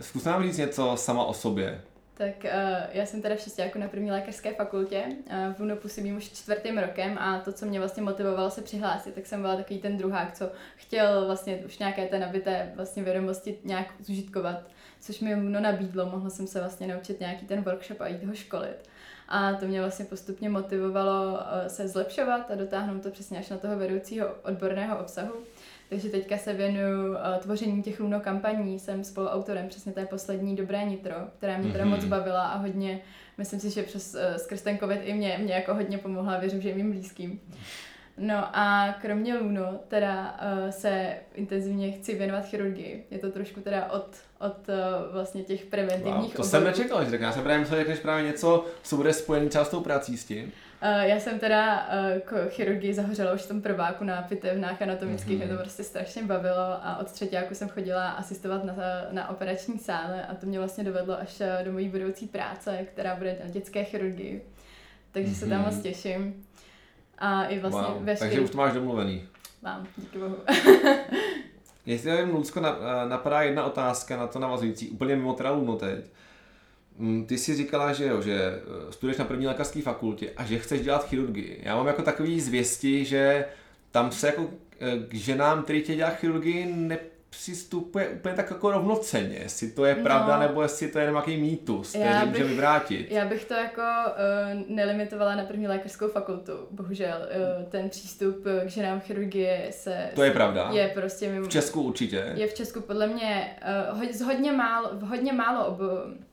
zkus 0.00 0.24
nám 0.24 0.42
říct 0.42 0.56
něco 0.56 0.96
sama 0.96 1.24
o 1.24 1.34
sobě. 1.34 1.80
Tak 2.20 2.44
uh, 2.44 2.50
já 2.92 3.06
jsem 3.06 3.22
teda 3.22 3.36
v 3.36 3.40
šestáku 3.40 3.78
na 3.78 3.88
první 3.88 4.10
lékařské 4.10 4.54
fakultě, 4.54 5.04
uh, 5.06 5.54
v 5.54 5.60
UNO 5.60 5.76
působím 5.76 6.16
už 6.16 6.24
čtvrtým 6.24 6.78
rokem 6.78 7.18
a 7.18 7.38
to, 7.38 7.52
co 7.52 7.66
mě 7.66 7.78
vlastně 7.78 8.02
motivovalo 8.02 8.50
se 8.50 8.62
přihlásit, 8.62 9.14
tak 9.14 9.26
jsem 9.26 9.40
byla 9.40 9.56
takový 9.56 9.78
ten 9.78 9.96
druhák, 9.96 10.34
co 10.34 10.50
chtěl 10.76 11.26
vlastně 11.26 11.56
už 11.56 11.78
nějaké 11.78 12.06
té 12.06 12.18
nabité 12.18 12.72
vlastně 12.76 13.02
vědomosti 13.02 13.58
nějak 13.64 13.86
zužitkovat, 14.00 14.62
což 15.00 15.20
mi 15.20 15.34
UNO 15.34 15.60
nabídlo, 15.60 16.06
mohla 16.06 16.30
jsem 16.30 16.46
se 16.46 16.60
vlastně 16.60 16.86
naučit 16.86 17.20
nějaký 17.20 17.46
ten 17.46 17.62
workshop 17.62 18.00
a 18.00 18.08
jít 18.08 18.24
ho 18.24 18.34
školit. 18.34 18.88
A 19.28 19.52
to 19.52 19.66
mě 19.66 19.80
vlastně 19.80 20.04
postupně 20.04 20.48
motivovalo 20.48 21.32
uh, 21.32 21.38
se 21.66 21.88
zlepšovat 21.88 22.50
a 22.50 22.54
dotáhnout 22.54 23.02
to 23.02 23.10
přesně 23.10 23.38
až 23.38 23.48
na 23.48 23.58
toho 23.58 23.76
vedoucího 23.76 24.26
odborného 24.42 24.98
obsahu. 24.98 25.32
Takže 25.90 26.08
teďka 26.08 26.38
se 26.38 26.52
věnuju 26.52 27.10
uh, 27.10 27.16
tvoření 27.38 27.82
těch 27.82 28.00
luno 28.00 28.20
kampaní, 28.20 28.78
jsem 28.78 29.04
spoluautorem 29.04 29.68
přesně 29.68 29.92
té 29.92 30.06
poslední 30.06 30.56
Dobré 30.56 30.84
nitro, 30.84 31.14
která 31.38 31.58
mě 31.58 31.72
teda 31.72 31.84
mm-hmm. 31.84 31.88
moc 31.88 32.04
bavila 32.04 32.48
a 32.48 32.56
hodně, 32.56 33.00
myslím 33.38 33.60
si, 33.60 33.70
že 33.70 33.82
přes, 33.82 34.14
uh, 34.14 34.36
skrz 34.36 34.62
ten 34.62 34.78
covid 34.78 35.00
i 35.04 35.12
mě, 35.12 35.38
mě 35.42 35.54
jako 35.54 35.74
hodně 35.74 35.98
pomohla, 35.98 36.38
věřím, 36.38 36.60
že 36.62 36.70
i 36.70 36.74
mým 36.74 36.90
blízkým. 36.92 37.40
No 38.18 38.34
a 38.52 38.94
kromě 39.02 39.34
Luno 39.34 39.80
teda 39.88 40.40
uh, 40.64 40.70
se 40.70 41.14
intenzivně 41.34 41.92
chci 41.92 42.14
věnovat 42.14 42.46
chirurgii. 42.46 43.06
Je 43.10 43.18
to 43.18 43.30
trošku 43.30 43.60
teda 43.60 43.90
od, 43.92 44.16
od 44.40 44.68
uh, 44.68 45.12
vlastně 45.12 45.42
těch 45.42 45.64
preventivních 45.64 46.14
wow, 46.14 46.22
To 46.22 46.34
oborů. 46.34 46.48
jsem 46.48 46.64
nečekal, 46.64 47.04
že 47.04 47.10
tak 47.10 47.20
já 47.20 47.32
jsem 47.32 47.42
právě 47.42 47.60
myslel, 47.60 47.84
že 47.84 47.94
právě 47.94 48.24
něco, 48.24 48.66
co 48.82 48.96
bude 48.96 49.12
spojené 49.12 49.48
třeba 49.48 49.64
s 49.64 49.68
tou 49.68 49.80
prací 49.80 50.16
s 50.16 50.24
tím. 50.24 50.52
Uh, 50.82 51.02
já 51.02 51.20
jsem 51.20 51.38
teda 51.38 51.88
uh, 51.88 52.20
k 52.20 52.50
chirurgii 52.50 52.94
zahořela 52.94 53.32
už 53.32 53.40
v 53.40 53.48
tom 53.48 53.62
prváku 53.62 54.04
na 54.04 54.22
pitevnách 54.22 54.82
anatomických, 54.82 55.38
mm-hmm. 55.38 55.46
mě 55.46 55.56
to 55.56 55.62
prostě 55.62 55.82
strašně 55.82 56.22
bavilo 56.22 56.78
a 56.82 56.96
od 57.00 57.12
třetíku 57.12 57.54
jsem 57.54 57.68
chodila 57.68 58.10
asistovat 58.10 58.64
na, 58.64 58.74
na 59.10 59.28
operační 59.28 59.78
sále 59.78 60.26
a 60.26 60.34
to 60.34 60.46
mě 60.46 60.58
vlastně 60.58 60.84
dovedlo 60.84 61.20
až 61.20 61.42
do 61.64 61.72
mojí 61.72 61.88
budoucí 61.88 62.26
práce, 62.26 62.86
která 62.92 63.16
bude 63.16 63.36
na 63.44 63.50
dětské 63.50 63.84
chirurgii. 63.84 64.44
Takže 65.12 65.32
mm-hmm. 65.32 65.38
se 65.38 65.46
tam 65.46 65.64
moc 65.64 65.74
mhm. 65.74 65.82
těším. 65.82 66.46
A 67.18 67.44
i 67.44 67.58
vlastně 67.58 67.94
wow. 67.94 68.04
veškerý... 68.04 68.30
Takže 68.30 68.40
už 68.44 68.50
to 68.50 68.58
máš 68.58 68.72
domluvený. 68.72 69.28
Mám, 69.62 69.86
díky 69.96 70.18
bohu. 70.18 70.36
Jestli 71.86 72.10
nevím, 72.10 72.34
Lucko, 72.34 72.60
napadá 73.08 73.42
jedna 73.42 73.64
otázka 73.64 74.16
na 74.16 74.26
to 74.26 74.38
navazující, 74.38 74.90
úplně 74.90 75.16
mimo 75.16 75.32
teda 75.32 75.50
Luno 75.50 75.76
teď. 75.76 76.04
Mm, 77.00 77.26
ty 77.26 77.38
jsi 77.38 77.56
říkala, 77.56 77.92
že 77.92 78.06
jo, 78.06 78.22
že 78.22 78.34
eh, 78.34 78.92
studuješ 78.92 79.18
na 79.18 79.24
první 79.24 79.46
lékařské 79.46 79.82
fakultě 79.82 80.30
a 80.36 80.44
že 80.44 80.58
chceš 80.58 80.80
dělat 80.80 81.08
chirurgii. 81.08 81.60
Já 81.62 81.76
mám 81.76 81.86
jako 81.86 82.02
takový 82.02 82.40
zvěsti, 82.40 83.04
že 83.04 83.44
tam 83.90 84.12
se 84.12 84.26
jako 84.26 84.50
eh, 84.80 85.06
k 85.08 85.14
ženám, 85.14 85.62
který 85.62 85.82
chtějí 85.82 85.96
dělat 85.96 86.16
chirurgii, 86.16 86.66
ne, 86.66 86.98
přistupuje 87.30 88.08
úplně 88.08 88.34
tak 88.34 88.50
jako 88.50 88.70
rovnoceně, 88.70 89.36
jestli 89.36 89.70
to 89.70 89.84
je 89.84 89.94
pravda, 89.94 90.36
no, 90.36 90.42
nebo 90.42 90.62
jestli 90.62 90.88
to 90.88 90.98
je 90.98 91.10
nějaký 91.10 91.36
mýtus, 91.36 91.88
který 91.88 92.28
může 92.28 92.44
vyvrátit. 92.44 93.10
Já 93.10 93.24
bych 93.24 93.44
to 93.44 93.54
jako 93.54 93.82
uh, 93.82 94.76
nelimitovala 94.76 95.34
na 95.34 95.44
první 95.44 95.68
lékařskou 95.68 96.08
fakultu, 96.08 96.52
bohužel. 96.70 97.16
Uh, 97.18 97.68
ten 97.68 97.88
přístup 97.90 98.44
k 98.44 98.68
ženám 98.68 99.00
chirurgie 99.00 99.68
se... 99.70 100.10
To 100.14 100.22
je 100.22 100.30
pravda. 100.30 100.70
Je 100.72 100.88
prostě 100.88 101.28
mimo... 101.28 101.46
V 101.46 101.48
Česku 101.48 101.82
určitě. 101.82 102.32
Je 102.34 102.46
v 102.46 102.54
Česku 102.54 102.80
podle 102.80 103.06
mě 103.06 103.56
uh, 103.92 104.04
z 104.10 104.20
hodně 104.20 104.52
málo, 104.52 104.90
v 104.92 105.02
hodně 105.02 105.32
málo 105.32 105.66
ob 105.66 105.80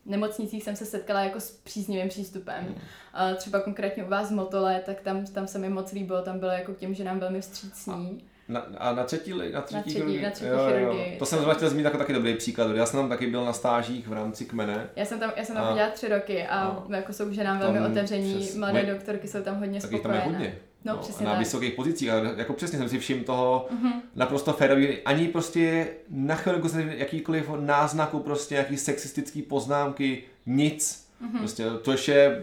nemocnicích 0.06 0.64
jsem 0.64 0.76
se 0.76 0.86
setkala 0.86 1.22
jako 1.22 1.40
s 1.40 1.52
příznivým 1.52 2.10
přístupem. 2.10 2.64
Hmm. 2.64 2.74
Uh, 2.74 3.38
třeba 3.38 3.60
konkrétně 3.60 4.04
u 4.04 4.10
vás 4.10 4.30
v 4.30 4.36
Motole, 4.36 4.82
tak 4.86 5.02
tam, 5.02 5.26
tam 5.26 5.48
se 5.48 5.60
mi 5.60 5.70
moc 5.70 5.92
líbilo, 5.92 6.22
tam 6.22 6.40
bylo 6.40 6.52
jako 6.52 6.74
k 6.74 6.78
těm 6.78 6.94
ženám 6.94 7.20
velmi 7.20 7.42
vstřícní. 7.42 7.94
A 7.94 8.37
na, 8.50 8.66
a 8.78 8.94
na 8.94 9.04
třetí, 9.04 9.32
na 9.32 9.38
třetí, 9.38 9.54
na 9.54 9.62
třetí, 9.62 9.92
chirurgii? 9.92 10.22
Na 10.22 10.30
třetí 10.30 10.50
jo, 10.50 10.70
jo. 10.78 10.98
To 11.20 11.26
jsem 11.26 11.38
zrovna 11.38 11.54
chtěl 11.54 11.70
zmínit 11.70 11.86
jako 11.86 11.98
taky 11.98 12.14
dobrý 12.14 12.36
příklad. 12.36 12.76
Já 12.76 12.86
jsem 12.86 13.00
tam 13.00 13.10
taky 13.10 13.28
byl 13.28 13.46
na 13.46 13.54
stážích 13.54 14.08
v 14.08 14.14
rámci 14.14 14.46
kmene. 14.46 14.90
Já 14.96 15.06
jsem 15.06 15.20
tam, 15.20 15.32
já 15.36 15.46
jsem 15.46 15.56
tam 15.56 15.74
dělala 15.74 15.94
tři 15.94 16.08
roky 16.08 16.48
a, 16.48 16.60
a 16.60 16.96
jako 16.96 17.14
jsou 17.14 17.34
ženám 17.34 17.60
velmi 17.60 17.82
otevření. 17.82 18.36
Přes, 18.36 18.56
Mladé 18.56 18.74
moje, 18.74 18.94
doktorky 18.94 19.28
jsou 19.28 19.42
tam 19.42 19.60
hodně 19.60 19.82
spokojené. 19.82 20.04
tam 20.04 20.14
je 20.14 20.22
hodně. 20.22 20.58
No, 20.86 20.94
no, 20.94 21.00
přesně 21.00 21.26
na 21.26 21.32
tak. 21.32 21.40
vysokých 21.40 21.74
pozicích. 21.74 22.10
A 22.10 22.16
jako 22.38 22.54
přesně 22.54 22.80
jsem 22.80 22.90
si 22.90 23.00
všiml 23.00 23.24
toho 23.24 23.68
mm-hmm. 23.72 23.94
naprosto 24.16 24.54
férový. 24.54 24.98
Ani 24.98 25.28
prostě 25.28 25.88
na 26.10 26.36
chvilku 26.36 26.70
jsem 26.70 26.90
jakýkoliv 26.90 27.50
náznaku, 27.60 28.20
prostě 28.20 28.56
jaký 28.56 28.78
sexistický 28.78 29.42
poznámky, 29.42 30.24
nic. 30.46 31.08
Mm-hmm. 31.22 31.38
Prostě 31.38 31.66
to 31.82 31.92
ještě 31.92 32.42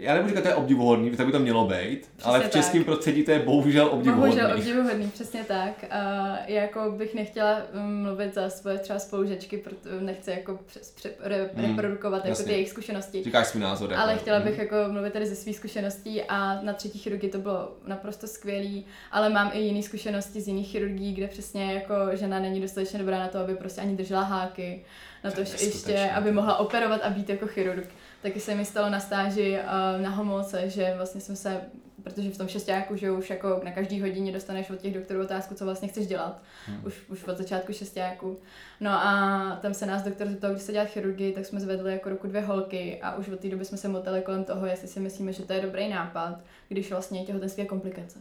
já 0.00 0.14
nebudu 0.14 0.28
říkat, 0.28 0.40
že 0.40 0.42
to 0.42 0.48
je 0.48 0.54
obdivuhodný, 0.54 1.10
tak 1.10 1.26
by 1.26 1.32
to 1.32 1.38
mělo 1.38 1.64
být, 1.64 2.10
přesně 2.16 2.30
ale 2.30 2.40
v 2.40 2.50
českém 2.50 2.84
prostředí 2.84 3.24
to 3.24 3.30
je 3.30 3.38
bohužel 3.38 3.88
obdivuhodný. 3.92 4.36
Bohužel 4.36 4.56
obdivuhodný, 4.56 5.10
přesně 5.10 5.44
tak. 5.44 5.84
A 5.90 5.98
já 6.46 6.62
jako 6.62 6.90
bych 6.90 7.14
nechtěla 7.14 7.62
um, 7.74 8.02
mluvit 8.02 8.34
za 8.34 8.50
svoje 8.50 8.78
třeba 8.78 8.98
spolužečky, 8.98 9.58
protože 9.58 10.00
nechci 10.00 10.30
jako 10.30 10.58
přes, 10.66 10.90
přes, 10.90 11.12
re, 11.20 11.50
mm, 11.54 11.64
reprodukovat 11.64 12.26
jako 12.26 12.42
ty 12.42 12.52
jejich 12.52 12.68
zkušenosti. 12.68 13.24
Říkáš 13.24 13.46
svůj 13.46 13.62
názor. 13.62 13.94
Ale 13.94 14.12
jako. 14.12 14.22
chtěla 14.22 14.40
bych 14.40 14.54
mm. 14.54 14.60
jako 14.60 14.76
mluvit 14.88 15.12
tady 15.12 15.26
ze 15.26 15.36
svých 15.36 15.56
zkušeností 15.56 16.22
a 16.22 16.62
na 16.62 16.72
třetí 16.72 16.98
chirurgii 16.98 17.30
to 17.30 17.38
bylo 17.38 17.72
naprosto 17.86 18.26
skvělý, 18.26 18.86
ale 19.12 19.28
mám 19.28 19.50
i 19.54 19.58
jiné 19.58 19.82
zkušenosti 19.82 20.40
z 20.40 20.48
jiných 20.48 20.68
chirurgií, 20.68 21.14
kde 21.14 21.26
přesně 21.26 21.74
jako 21.74 21.94
žena 22.12 22.40
není 22.40 22.60
dostatečně 22.60 22.98
dobrá 22.98 23.18
na 23.18 23.28
to, 23.28 23.38
aby 23.38 23.54
prostě 23.54 23.80
ani 23.80 23.96
držela 23.96 24.22
háky, 24.22 24.84
na 25.24 25.30
to, 25.30 25.36
to 25.36 25.64
ještě, 25.64 26.10
aby 26.14 26.32
mohla 26.32 26.56
operovat 26.56 27.00
a 27.02 27.10
být 27.10 27.28
jako 27.28 27.46
chirurg. 27.46 27.88
Taky 28.22 28.40
se 28.40 28.54
mi 28.54 28.64
stalo 28.64 28.90
na 28.90 29.00
stáži 29.00 29.58
uh, 29.58 30.02
na 30.02 30.10
homolce, 30.10 30.70
že 30.70 30.92
vlastně 30.96 31.20
jsem 31.20 31.36
se, 31.36 31.60
protože 32.02 32.30
v 32.30 32.38
tom 32.38 32.48
šestáku, 32.48 32.96
že 32.96 33.10
už 33.10 33.30
jako 33.30 33.60
na 33.64 33.70
každý 33.70 34.00
hodině 34.00 34.32
dostaneš 34.32 34.70
od 34.70 34.80
těch 34.80 34.94
doktorů 34.94 35.22
otázku, 35.22 35.54
co 35.54 35.64
vlastně 35.64 35.88
chceš 35.88 36.06
dělat, 36.06 36.42
hmm. 36.66 36.80
už, 36.84 36.94
už 37.08 37.24
od 37.24 37.38
začátku 37.38 37.72
šestáku. 37.72 38.40
No 38.80 38.90
a 38.90 39.58
tam 39.62 39.74
se 39.74 39.86
nás 39.86 40.02
doktor 40.02 40.28
zeptal, 40.28 40.50
když 40.50 40.62
se 40.62 40.72
dělat 40.72 40.88
chirurgii, 40.88 41.32
tak 41.32 41.46
jsme 41.46 41.60
zvedli 41.60 41.92
jako 41.92 42.08
ruku 42.08 42.26
dvě 42.26 42.40
holky 42.40 43.00
a 43.02 43.16
už 43.16 43.28
od 43.28 43.40
té 43.40 43.48
doby 43.48 43.64
jsme 43.64 43.78
se 43.78 43.88
motali 43.88 44.22
kolem 44.22 44.44
toho, 44.44 44.66
jestli 44.66 44.88
si 44.88 45.00
myslíme, 45.00 45.32
že 45.32 45.42
to 45.42 45.52
je 45.52 45.60
dobrý 45.60 45.88
nápad, 45.88 46.40
když 46.68 46.90
vlastně 46.90 47.24
těhotenství 47.24 47.62
je 47.62 47.68
komplikace. 47.68 48.18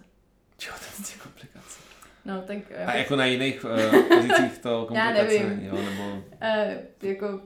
Těhotenství 0.58 1.20
komplikace. 1.20 1.80
No, 2.26 2.42
tak... 2.42 2.58
A 2.86 2.96
jako 2.96 3.16
na 3.16 3.26
jiných 3.26 3.66
uh, 3.66 4.02
pozicích 4.08 4.58
to 4.58 4.86
komplikace, 4.88 5.18
Já 5.18 5.24
nevím. 5.24 5.66
jo, 5.66 5.76
nebo... 5.76 6.04
Uh, 6.04 7.10
jako 7.10 7.42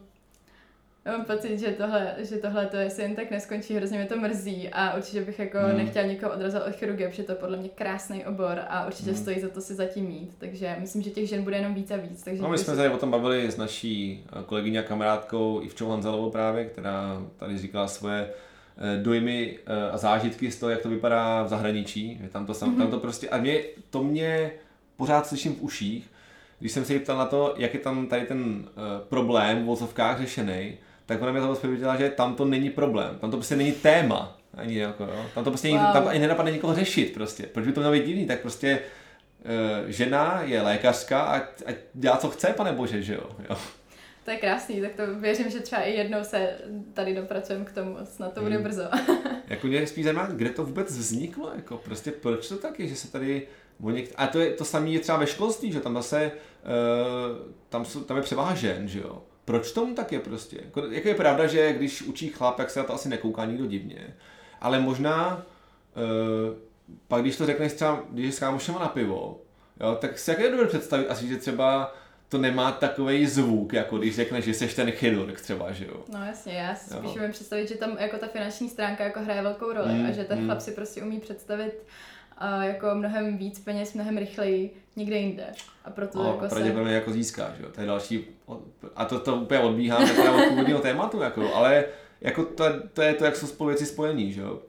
já 1.06 1.12
mám 1.12 1.26
pocit, 1.26 1.60
že 1.60 1.68
tohle, 1.68 2.16
že 2.18 2.38
tohle 2.38 2.66
to 2.66 2.78
jestli 2.78 3.04
jen 3.04 3.16
tak 3.16 3.32
neskončí, 3.32 3.74
hrozně 3.74 3.98
mě 3.98 4.08
to 4.08 4.18
mrzí 4.18 4.70
a 4.70 4.98
určitě 4.98 5.22
bych 5.22 5.40
jako 5.40 5.58
hmm. 5.58 5.78
nechtěla 5.78 6.06
někoho 6.06 6.34
odrazit 6.34 6.62
od 6.68 6.76
chirurgie, 6.76 7.10
protože 7.10 7.24
to 7.24 7.32
je 7.32 7.36
podle 7.36 7.58
mě 7.58 7.70
krásný 7.70 8.26
obor 8.26 8.62
a 8.68 8.88
určitě 8.88 9.12
hmm. 9.12 9.20
stojí 9.20 9.40
za 9.40 9.50
to 9.50 9.62
si 9.62 9.76
zatím 9.76 10.06
mít, 10.06 10.36
takže 10.38 10.76
myslím, 10.80 11.02
že 11.02 11.10
těch 11.10 11.30
žen 11.30 11.44
bude 11.44 11.56
jenom 11.56 11.74
víc 11.74 11.92
a 11.92 11.98
víc. 11.98 12.24
Takže 12.24 12.42
no, 12.42 12.50
my 12.50 12.58
jsme 12.58 12.76
se 12.76 12.90
o 12.90 12.98
tom 12.98 13.12
bavili 13.12 13.52
s 13.52 13.58
naší 13.58 14.24
eh, 14.26 14.44
kolegyní 14.46 14.80
a 14.80 14.84
kamarádkou 14.84 15.62
Ivčou 15.64 15.90
Hanzelovou 15.90 16.32
právě, 16.32 16.66
která 16.66 17.22
tady 17.38 17.58
říkala 17.58 17.88
svoje 17.88 18.30
eh, 18.78 18.98
dojmy 19.04 19.60
eh, 19.66 19.92
a 19.92 19.98
zážitky 19.98 20.52
z 20.52 20.60
toho, 20.60 20.70
jak 20.70 20.82
to 20.82 20.90
vypadá 20.90 21.44
v 21.44 21.48
zahraničí. 21.48 22.22
Tam 22.32 22.46
to, 22.46 22.54
sam, 22.54 22.76
mm-hmm. 22.76 22.78
tam 22.78 22.92
to 22.92 23.00
prostě, 23.00 23.30
a 23.30 23.38
mě, 23.38 23.60
to 23.90 24.04
mě 24.04 24.52
pořád 24.98 25.28
slyším 25.28 25.56
v 25.56 25.62
uších, 25.62 26.12
když 26.60 26.72
jsem 26.72 26.86
se 26.86 27.00
ptal 27.00 27.18
na 27.18 27.26
to, 27.26 27.54
jak 27.58 27.74
je 27.74 27.80
tam 27.80 28.08
tady 28.08 28.26
ten 28.26 28.40
uh, 28.42 28.64
problém 29.10 29.64
v 29.64 29.66
vozovkách 29.66 30.20
řešený, 30.20 30.78
tak 31.12 31.22
ona 31.22 31.32
mi 31.32 31.40
to 31.40 31.52
odpověděla, 31.52 31.96
že 31.96 32.10
tam 32.10 32.36
to 32.36 32.46
není 32.46 32.70
problém, 32.70 33.18
tam 33.20 33.32
to 33.32 33.38
prostě 33.38 33.56
není 33.56 33.72
téma. 33.72 34.38
Ani 34.54 34.78
jako, 34.78 35.04
jo. 35.04 35.26
Tam 35.36 35.44
to 35.44 35.52
prostě 35.52 35.70
wow. 35.70 35.94
tam 35.94 36.08
ani 36.08 36.20
nenapadne 36.20 36.52
nikoho 36.52 36.76
řešit 36.76 37.14
prostě. 37.14 37.44
Proč 37.44 37.66
by 37.66 37.72
to 37.72 37.80
mělo 37.80 37.94
být 37.94 38.06
divný? 38.06 38.26
Tak 38.26 38.40
prostě 38.42 38.80
uh, 39.40 39.90
žena 39.90 40.42
je 40.42 40.62
lékařka 40.62 41.22
a, 41.22 41.38
a 41.38 41.76
dělá 41.94 42.18
co 42.18 42.30
chce, 42.30 42.48
pane 42.48 42.72
bože, 42.72 43.02
že 43.02 43.14
jo. 43.14 43.30
jo. 43.50 43.58
To 44.26 44.32
je 44.32 44.38
krásný, 44.38 44.82
tak 44.82 44.92
to 44.96 45.16
věřím, 45.20 45.50
že 45.50 45.60
třeba 45.60 45.82
i 45.82 45.94
jednou 45.94 46.24
se 46.24 46.58
tady 46.94 47.16
dopracujeme 47.16 47.66
k 47.66 47.72
tomu, 47.72 47.98
snad 48.04 48.34
to 48.34 48.42
bude 48.42 48.56
hmm. 48.56 48.64
brzo. 48.64 48.84
jako 49.48 49.68
mě 49.68 49.88
spíš 49.88 50.04
zajímá, 50.04 50.26
kde 50.26 50.50
to 50.50 50.66
vůbec 50.66 50.98
vzniklo, 50.98 51.52
jako 51.56 51.78
prostě 51.78 52.12
proč 52.12 52.48
to 52.48 52.58
tak 52.58 52.80
je, 52.80 52.88
že 52.88 52.96
se 52.96 53.12
tady 53.12 53.48
a 54.16 54.28
to, 54.28 54.40
je, 54.40 54.52
to 54.52 54.66
samé 54.66 54.90
je 54.90 55.00
třeba 55.00 55.18
ve 55.18 55.28
školství, 55.28 55.72
že 55.72 55.80
tam 55.80 55.94
zase, 55.94 56.32
uh, 56.32 57.52
tam, 57.70 57.86
jsou, 57.86 58.04
tam 58.04 58.18
je 58.18 58.24
převaha 58.24 58.56
žen, 58.56 58.88
že 58.88 59.00
jo 59.00 59.22
proč 59.52 59.72
tomu 59.72 59.96
tak 59.96 60.12
je 60.12 60.20
prostě? 60.20 60.58
Jako, 60.66 60.86
jako 60.86 61.08
je 61.08 61.16
pravda, 61.16 61.48
že 61.48 61.74
když 61.74 62.02
učí 62.02 62.30
chlap, 62.30 62.58
tak 62.58 62.70
se 62.70 62.80
na 62.80 62.86
to 62.86 62.94
asi 62.94 63.10
nekouká 63.10 63.46
nikdo 63.46 63.66
divně. 63.66 64.16
Ale 64.62 64.80
možná, 64.80 65.46
uh, 65.96 66.56
pak 67.08 67.22
když 67.22 67.38
to 67.38 67.46
řekneš 67.46 67.74
třeba, 67.74 68.04
když 68.10 68.26
je 68.26 68.32
s 68.32 68.40
kámošema 68.40 68.80
na 68.80 68.88
pivo, 68.88 69.42
jo, 69.80 69.98
tak 70.02 70.20
si 70.20 70.32
jak 70.32 70.40
je 70.40 70.66
představit 70.66 71.08
asi, 71.08 71.28
že 71.28 71.38
třeba 71.38 71.96
to 72.30 72.38
nemá 72.38 72.72
takový 72.72 73.28
zvuk, 73.28 73.74
jako 73.74 73.98
když 73.98 74.16
řekneš, 74.16 74.46
že 74.46 74.54
jsi 74.54 74.76
ten 74.76 74.92
chirurg 74.92 75.42
třeba, 75.42 75.72
že 75.72 75.86
jo? 75.86 76.04
No 76.14 76.26
jasně, 76.26 76.54
já 76.54 76.76
si 76.76 76.90
spíš 76.90 77.16
umím 77.16 77.32
představit, 77.32 77.68
že 77.68 77.76
tam 77.76 77.98
jako 78.00 78.18
ta 78.18 78.28
finanční 78.28 78.70
stránka 78.70 79.04
jako 79.04 79.20
hraje 79.20 79.42
velkou 79.42 79.74
roli 79.74 79.94
mm, 79.94 80.06
a 80.06 80.12
že 80.12 80.24
ten 80.24 80.40
mm. 80.40 80.46
chlap 80.46 80.60
si 80.62 80.72
prostě 80.72 81.02
umí 81.02 81.20
představit 81.20 81.84
uh, 82.42 82.62
jako 82.62 82.88
mnohem 82.94 83.38
víc 83.38 83.60
peněz, 83.60 83.94
mnohem 83.94 84.18
rychleji 84.18 84.74
někde 84.96 85.18
jinde. 85.18 85.46
A 85.86 85.90
proto 85.90 86.24
no, 86.24 86.30
jako 86.30 86.48
pravděpodobně 86.48 86.92
se... 86.92 86.96
jako 86.96 87.12
získá, 87.12 87.54
že 87.58 87.64
jo? 87.64 87.70
To 87.76 87.82
je 87.82 87.88
další, 87.88 88.26
a 88.96 89.06
to, 89.06 89.20
to 89.20 89.36
úplně 89.36 89.60
odbíhám 89.60 90.08
teda 90.08 90.32
od 90.32 90.50
původního 90.50 90.80
tématu, 90.80 91.22
jako, 91.22 91.56
ale 91.56 91.86
jako 92.22 92.46
to, 92.46 92.64
to, 92.94 93.02
je 93.02 93.14
to, 93.14 93.26
jak 93.26 93.36
jsou 93.36 93.48
spolu 93.48 93.68
věci 93.68 93.86
spojení, 93.86 94.34
že 94.34 94.42
jo? 94.42 94.60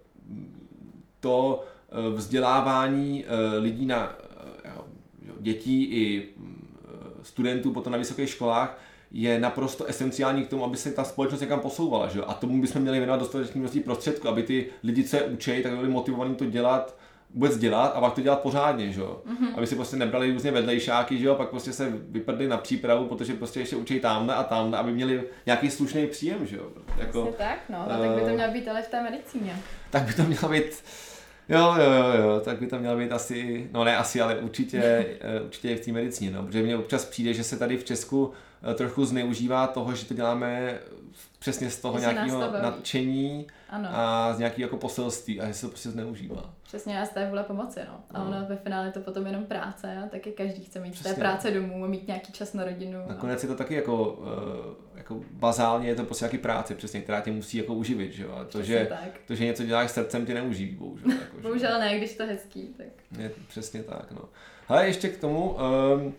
To 1.21 1.65
eh, 1.91 2.11
vzdělávání 2.17 3.25
eh, 3.25 3.59
lidí 3.59 3.87
na 3.87 4.17
eh, 4.65 4.71
dětí 5.41 5.85
i 5.85 6.29
studentů 7.23 7.73
potom 7.73 7.93
na 7.93 7.99
vysokých 7.99 8.29
školách 8.29 8.79
je 9.11 9.41
naprosto 9.41 9.85
esenciální 9.85 10.45
k 10.45 10.49
tomu, 10.49 10.65
aby 10.65 10.77
se 10.77 10.93
ta 10.93 11.05
společnost 11.05 11.41
někam 11.41 11.61
posouvala. 11.61 12.09
Že? 12.09 12.21
A 12.21 12.35
tomu 12.35 12.61
bychom 12.61 12.83
měli 12.83 12.99
věnovat 12.99 13.21
dostatečný 13.21 13.61
množství 13.61 13.81
prostředků, 13.81 14.29
aby 14.29 14.43
ty 14.43 14.67
lidi, 14.83 15.05
co 15.05 15.17
je 15.17 15.23
učí, 15.23 15.63
tak 15.63 15.77
byli 15.77 15.89
motivovaní 15.89 16.35
to 16.35 16.45
dělat 16.45 16.97
vůbec 17.35 17.59
dělat 17.59 17.93
a 17.95 18.01
pak 18.01 18.15
to 18.15 18.21
dělat 18.21 18.41
pořádně, 18.41 18.93
že 18.93 19.01
jo. 19.01 19.23
Mm-hmm. 19.27 19.57
Aby 19.57 19.67
si 19.67 19.77
prostě 19.77 19.97
nebrali 19.97 20.33
různě 20.33 20.51
vedlejšáky, 20.51 21.19
že 21.19 21.27
jo, 21.27 21.35
pak 21.35 21.49
prostě 21.49 21.73
se 21.73 21.93
vyprdli 22.09 22.49
na 22.49 22.57
přípravu, 22.57 23.07
protože 23.07 23.35
prostě 23.35 23.61
ještě 23.61 23.77
učí 23.77 24.01
tamhle 24.01 24.35
a 24.35 24.43
tamhle, 24.43 24.79
aby 24.79 24.93
měli 24.93 25.23
nějaký 25.47 25.71
slušný 25.71 26.07
příjem, 26.07 26.47
že 26.47 26.57
jo. 26.57 26.67
Jako, 26.99 27.35
tak, 27.39 27.59
no, 27.69 27.79
uh, 27.79 27.87
tak 27.87 28.11
by 28.11 28.21
to 28.21 28.27
eh, 28.27 28.33
mělo 28.33 28.53
být 28.53 28.69
ale 28.69 28.83
v 28.83 28.89
té 28.89 29.03
medicíně. 29.03 29.57
Tak 29.91 30.03
by 30.03 30.13
to 30.13 30.23
mělo 30.23 30.49
být, 30.49 30.85
jo, 31.49 31.75
jo, 31.79 31.93
jo, 31.93 32.23
jo, 32.23 32.41
tak 32.41 32.61
by 32.61 32.67
to 32.67 32.79
mělo 32.79 32.97
být 32.97 33.13
asi, 33.13 33.71
no 33.73 33.85
ne 33.85 33.97
asi, 33.97 34.21
ale 34.21 34.37
určitě, 34.37 34.79
eh, 35.21 35.41
určitě 35.41 35.77
v 35.77 35.81
té 35.81 35.93
medicíně, 35.93 36.31
no, 36.31 36.43
protože 36.43 36.63
mně 36.63 36.77
občas 36.77 37.05
přijde, 37.05 37.35
že 37.35 37.45
se 37.45 37.59
tady 37.59 37.77
v 37.77 37.85
Česku 37.85 38.33
eh, 38.71 38.75
trochu 38.75 39.05
zneužívá 39.05 39.67
toho, 39.67 39.95
že 39.95 40.07
to 40.07 40.15
děláme 40.15 40.79
přesně 41.43 41.71
z 41.71 41.81
toho 41.81 41.99
nějakého 41.99 42.41
nadšení 42.63 43.47
ano. 43.69 43.89
a 43.93 44.35
z 44.35 44.39
nějakého 44.39 44.67
jako 44.67 44.77
poselství 44.77 45.41
a 45.41 45.47
že 45.47 45.55
se 45.55 45.61
to 45.61 45.69
prostě 45.69 45.91
zneužívá. 45.91 46.55
Přesně, 46.63 47.01
a 47.01 47.07
z 47.07 47.11
té 47.11 47.29
vůle 47.29 47.43
pomoci, 47.43 47.81
no. 47.89 48.01
A 48.11 48.19
no. 48.19 48.27
ono 48.27 48.47
ve 48.49 48.57
finále 48.57 48.87
je 48.87 48.93
to 48.93 49.01
potom 49.01 49.27
jenom 49.27 49.45
práce 49.45 49.97
a 50.05 50.09
taky 50.09 50.33
každý 50.33 50.65
chce 50.65 50.81
mít 50.81 50.91
Přesně. 50.91 51.11
z 51.11 51.15
té 51.15 51.21
práce 51.21 51.51
domů 51.51 51.85
a 51.85 51.89
mít 51.89 52.07
nějaký 52.07 52.33
čas 52.33 52.53
na 52.53 52.65
rodinu. 52.65 52.99
Nakonec 53.09 53.43
no. 53.43 53.47
je 53.49 53.55
to 53.55 53.59
taky 53.59 53.75
jako, 53.75 54.13
uh, 54.13 54.27
jako 54.95 55.21
bazálně 55.31 55.89
je 55.89 55.95
to 55.95 56.05
prostě 56.05 56.25
nějaký 56.25 56.39
práce, 56.39 56.75
přesně, 56.75 57.01
která 57.01 57.21
tě 57.21 57.33
musí 57.33 57.59
jako 57.59 57.75
uživit, 57.75 58.13
že 58.13 58.23
jo. 58.23 58.33
A 58.33 58.45
to, 58.45 58.63
že, 58.63 58.87
tak. 58.89 59.21
to, 59.27 59.35
že 59.35 59.45
něco 59.45 59.65
děláš 59.65 59.91
srdcem, 59.91 60.27
tě 60.27 60.35
neuživí, 60.35 60.75
bohužel. 60.75 61.11
Jako, 61.11 61.41
bohužel 61.41 61.79
ne, 61.79 61.99
když 61.99 62.17
to 62.17 62.27
hezký, 62.27 62.75
tak. 62.77 63.21
Je 63.21 63.33
přesně 63.49 63.83
tak, 63.83 64.13
no. 64.13 64.23
Ale 64.69 64.87
ještě 64.87 65.09
k 65.09 65.21
tomu, 65.21 65.51
um, 65.51 66.15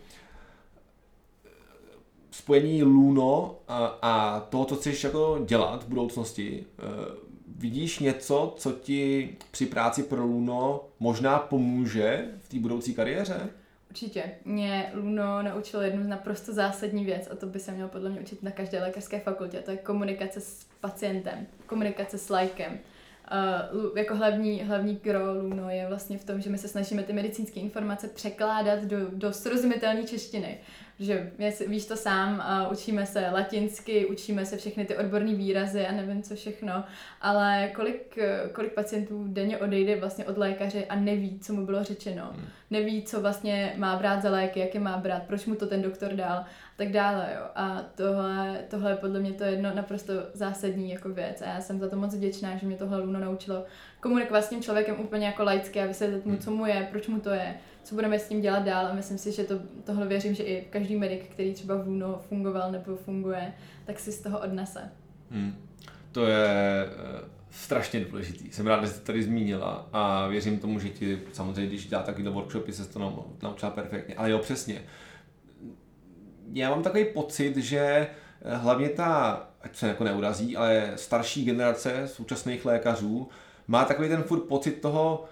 spojení 2.38 2.82
Luno 2.82 3.56
a, 3.68 3.98
a 4.02 4.40
toho, 4.40 4.64
co 4.64 4.76
chceš 4.76 5.04
jako 5.04 5.44
dělat 5.46 5.84
v 5.84 5.88
budoucnosti, 5.88 6.64
uh, 6.78 7.14
vidíš 7.58 7.98
něco, 7.98 8.54
co 8.58 8.72
ti 8.72 9.36
při 9.50 9.66
práci 9.66 10.02
pro 10.02 10.22
Luno 10.22 10.80
možná 11.00 11.38
pomůže 11.38 12.24
v 12.38 12.48
té 12.48 12.58
budoucí 12.58 12.94
kariéře? 12.94 13.48
Určitě. 13.90 14.24
Mě 14.44 14.92
Luno 14.94 15.42
naučilo 15.42 15.82
jednu 15.82 16.08
naprosto 16.08 16.52
zásadní 16.52 17.04
věc 17.04 17.28
a 17.32 17.34
to 17.34 17.46
by 17.46 17.60
se 17.60 17.72
mělo 17.72 17.88
podle 17.88 18.10
mě 18.10 18.20
učit 18.20 18.42
na 18.42 18.50
každé 18.50 18.80
lékařské 18.80 19.20
fakultě. 19.20 19.58
To 19.58 19.70
je 19.70 19.76
komunikace 19.76 20.40
s 20.40 20.66
pacientem, 20.80 21.46
komunikace 21.66 22.18
s 22.18 22.30
lajkem. 22.30 22.78
Uh, 23.82 23.98
jako 23.98 24.16
hlavní, 24.16 24.62
hlavní 24.62 24.94
gro 25.02 25.34
Luno 25.42 25.70
je 25.70 25.88
vlastně 25.88 26.18
v 26.18 26.24
tom, 26.24 26.40
že 26.40 26.50
my 26.50 26.58
se 26.58 26.68
snažíme 26.68 27.02
ty 27.02 27.12
medicínské 27.12 27.60
informace 27.60 28.08
překládat 28.08 28.84
do, 28.84 28.96
do 29.12 29.32
srozumitelné 29.32 30.02
češtiny 30.02 30.58
že 30.98 31.30
víš 31.66 31.86
to 31.86 31.96
sám, 31.96 32.44
uh, 32.66 32.72
učíme 32.72 33.06
se 33.06 33.30
latinsky, 33.32 34.06
učíme 34.06 34.46
se 34.46 34.56
všechny 34.56 34.84
ty 34.84 34.96
odborné 34.96 35.34
výrazy 35.34 35.86
a 35.86 35.92
nevím 35.92 36.22
co 36.22 36.34
všechno, 36.34 36.84
ale 37.20 37.70
kolik, 37.74 38.18
kolik 38.52 38.72
pacientů 38.72 39.24
denně 39.28 39.58
odejde 39.58 39.96
vlastně 39.96 40.24
od 40.24 40.38
lékaře 40.38 40.84
a 40.84 40.96
neví, 40.96 41.38
co 41.38 41.52
mu 41.52 41.66
bylo 41.66 41.84
řečeno. 41.84 42.30
Hmm. 42.32 42.46
Neví, 42.70 43.02
co 43.02 43.20
vlastně 43.20 43.74
má 43.76 43.96
brát 43.96 44.22
za 44.22 44.30
léky, 44.30 44.60
jak 44.60 44.74
je 44.74 44.80
má 44.80 44.96
brát, 44.96 45.22
proč 45.22 45.46
mu 45.46 45.54
to 45.54 45.66
ten 45.66 45.82
doktor 45.82 46.12
dal 46.12 46.36
a 46.38 46.76
tak 46.76 46.92
dále. 46.92 47.28
Jo. 47.34 47.46
A 47.54 47.82
tohle, 47.94 48.58
tohle 48.70 48.90
je 48.90 48.96
podle 48.96 49.20
mě 49.20 49.32
to 49.32 49.44
jedno 49.44 49.74
naprosto 49.74 50.12
zásadní 50.32 50.90
jako 50.90 51.08
věc 51.08 51.42
a 51.42 51.48
já 51.48 51.60
jsem 51.60 51.80
za 51.80 51.88
to 51.88 51.96
moc 51.96 52.14
vděčná, 52.14 52.56
že 52.56 52.66
mě 52.66 52.76
tohle 52.76 52.98
Luno 52.98 53.20
naučilo 53.20 53.64
komunikovat 54.00 54.42
s 54.42 54.48
tím 54.48 54.62
člověkem 54.62 55.00
úplně 55.00 55.26
jako 55.26 55.44
laicky 55.44 55.80
a 55.80 55.86
vysvětlit 55.86 56.24
mu, 56.24 56.32
hmm. 56.32 56.40
co 56.40 56.50
mu 56.50 56.66
je, 56.66 56.88
proč 56.90 57.08
mu 57.08 57.20
to 57.20 57.30
je 57.30 57.54
co 57.84 57.94
budeme 57.94 58.18
s 58.18 58.28
tím 58.28 58.40
dělat 58.40 58.62
dál 58.62 58.86
a 58.86 58.94
myslím 58.94 59.18
si, 59.18 59.32
že 59.32 59.44
to, 59.44 59.54
tohle 59.84 60.06
věřím, 60.06 60.34
že 60.34 60.42
i 60.42 60.64
každý 60.70 60.96
medic, 60.96 61.22
který 61.30 61.54
třeba 61.54 61.76
v 61.76 61.88
UNO 61.88 62.20
fungoval 62.28 62.72
nebo 62.72 62.96
funguje, 62.96 63.52
tak 63.84 64.00
si 64.00 64.12
z 64.12 64.20
toho 64.20 64.40
odnese. 64.40 64.90
Hmm. 65.30 65.54
To 66.12 66.26
je 66.26 66.46
eh, 66.86 67.20
strašně 67.50 68.00
důležitý. 68.00 68.52
Jsem 68.52 68.66
rád, 68.66 68.84
že 68.84 68.90
jste 68.90 69.00
tady 69.00 69.22
zmínila 69.22 69.88
a 69.92 70.26
věřím 70.26 70.58
tomu, 70.58 70.78
že 70.78 70.88
ti 70.88 71.18
samozřejmě, 71.32 71.66
když 71.66 71.86
dělá 71.88 72.02
takovýhle 72.02 72.32
workshopy, 72.32 72.72
se 72.72 72.88
to 72.88 73.28
naučila 73.42 73.70
perfektně. 73.70 74.14
Ale 74.14 74.30
jo, 74.30 74.38
přesně. 74.38 74.82
Já 76.52 76.70
mám 76.70 76.82
takový 76.82 77.04
pocit, 77.04 77.56
že 77.56 77.78
eh, 77.78 78.08
hlavně 78.56 78.88
ta, 78.88 79.32
ať 79.62 79.76
se 79.76 79.88
jako 79.88 80.04
neurazí, 80.04 80.56
ale 80.56 80.92
starší 80.96 81.44
generace 81.44 82.08
současných 82.08 82.64
lékařů 82.64 83.28
má 83.68 83.84
takový 83.84 84.08
ten 84.08 84.22
furt 84.22 84.40
pocit 84.40 84.80
toho, 84.80 85.24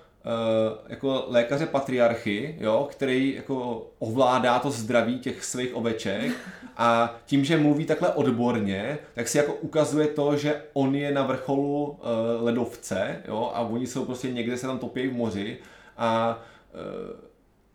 jako 0.89 1.25
lékaře 1.29 1.67
patriarchy, 1.67 2.57
jo, 2.61 2.89
který 2.91 3.35
jako 3.35 3.87
ovládá 3.99 4.59
to 4.59 4.71
zdraví 4.71 5.19
těch 5.19 5.45
svých 5.45 5.77
oveček 5.77 6.33
a 6.77 7.17
tím, 7.27 7.45
že 7.45 7.57
mluví 7.57 7.85
takhle 7.85 8.09
odborně, 8.09 8.99
tak 9.15 9.29
si 9.29 9.39
jako 9.39 9.55
ukazuje 9.55 10.07
to, 10.07 10.37
že 10.37 10.63
on 10.73 10.95
je 10.95 11.13
na 11.13 11.23
vrcholu 11.23 11.85
uh, 11.85 11.99
ledovce 12.45 13.23
jo, 13.29 13.51
a 13.55 13.61
oni 13.61 13.87
jsou 13.87 14.05
prostě 14.05 14.33
někde 14.33 14.57
se 14.57 14.67
tam 14.67 14.79
topí 14.79 15.09
v 15.09 15.17
moři 15.17 15.59
a 15.97 16.43
uh, 16.75 17.21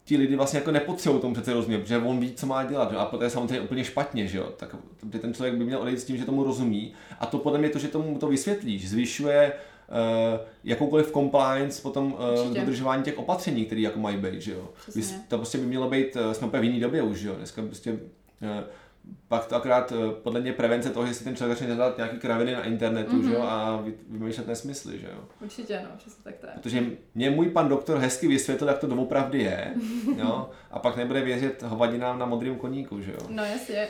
ti 0.04 0.18
lidi 0.18 0.36
vlastně 0.36 0.60
jako 0.60 0.72
nepotřebují 0.72 1.22
tomu 1.22 1.34
přece 1.34 1.54
rozumět, 1.54 1.80
protože 1.80 1.98
on 1.98 2.20
ví, 2.20 2.34
co 2.34 2.46
má 2.46 2.64
dělat, 2.64 2.92
že? 2.92 2.98
a 2.98 3.06
to 3.06 3.24
je 3.24 3.30
samozřejmě 3.30 3.62
úplně 3.62 3.84
špatně, 3.84 4.28
že 4.28 4.38
jo? 4.38 4.50
tak 4.58 4.76
ten 5.22 5.34
člověk 5.34 5.56
by 5.56 5.66
měl 5.66 5.80
odejít 5.80 6.00
s 6.00 6.06
tím, 6.06 6.18
že 6.18 6.26
tomu 6.26 6.44
rozumí 6.44 6.94
a 7.20 7.26
to 7.26 7.38
podle 7.38 7.60
mě 7.60 7.70
to, 7.70 7.80
že 7.80 7.88
tomu 7.88 8.18
to 8.20 8.28
vysvětlíš, 8.28 8.90
zvyšuje 8.90 9.54
uh, 9.54 9.77
jakoukoliv 10.64 11.12
compliance 11.12 11.82
potom 11.82 12.14
uh, 12.14 12.54
dodržování 12.54 13.04
těch 13.04 13.18
opatření, 13.18 13.66
které 13.66 13.82
jako 13.82 14.00
mají 14.00 14.18
být, 14.18 14.42
že 14.42 14.54
jo. 14.54 14.70
To 15.28 15.38
prostě 15.38 15.58
by 15.58 15.66
mělo 15.66 15.90
být, 15.90 16.16
uh, 16.16 16.32
jsme 16.32 16.48
úplně 16.48 16.62
v 16.62 16.66
jiný 16.66 16.80
době 16.80 17.02
už, 17.02 17.18
že 17.18 17.28
jo. 17.28 17.36
Dneska 17.36 17.62
prostě 17.62 18.00
pak 19.28 19.46
to 19.46 19.56
akorát 19.56 19.94
podle 20.24 20.42
mě 20.42 20.54
prevence 20.54 20.90
toho, 20.90 21.08
že 21.08 21.14
si 21.14 21.24
ten 21.24 21.36
člověk 21.36 21.58
začne 21.58 21.76
dělat 21.76 21.98
nějaký 21.98 22.18
kraviny 22.18 22.54
na 22.54 22.64
internetu, 22.64 23.12
mm-hmm. 23.12 23.28
že 23.28 23.34
jo, 23.34 23.40
mhm. 23.40 23.50
a 23.50 23.84
vymýšlet 24.10 24.48
nesmysly, 24.48 25.00
že 25.00 25.08
jo. 25.08 25.24
Určitě, 25.42 25.82
no, 25.84 25.90
přesně 25.98 26.24
tak 26.24 26.36
to 26.36 26.48
je. 26.48 26.54
Protože 26.54 26.84
mě 27.16 27.30
můj 27.30 27.50
pan 27.50 27.70
doktor 27.70 27.98
hezky 27.98 28.28
vysvětlil, 28.28 28.70
jak 28.70 28.80
to 28.80 28.88
doopravdy 28.88 29.44
je, 29.44 29.74
jo, 30.18 30.50
a 30.72 30.80
pak 30.80 30.98
nebude 30.98 31.22
věřit 31.22 31.64
hovadinám 31.64 32.20
na 32.20 32.26
modrém 32.26 32.56
koníku, 32.56 33.02
že 33.02 33.12
jo. 33.12 33.28
No 33.30 33.44
jasně. 33.44 33.88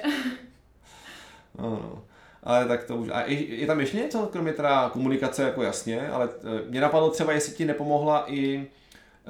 no, 1.58 1.70
no 1.70 2.04
ale 2.48 2.66
tak 2.66 2.84
to 2.84 2.98
už. 2.98 3.10
A 3.14 3.24
je 3.28 3.68
tam 3.68 3.80
ještě 3.80 3.98
něco, 3.98 4.30
kromě 4.32 4.54
teda 4.54 4.90
komunikace, 4.90 5.44
jako 5.44 5.64
jasně, 5.64 6.10
ale 6.10 6.30
eh, 6.44 6.70
mě 6.70 6.82
napadlo 6.82 7.10
třeba, 7.10 7.34
jestli 7.34 7.54
ti 7.54 7.66
nepomohla 7.66 8.32
i 8.32 8.68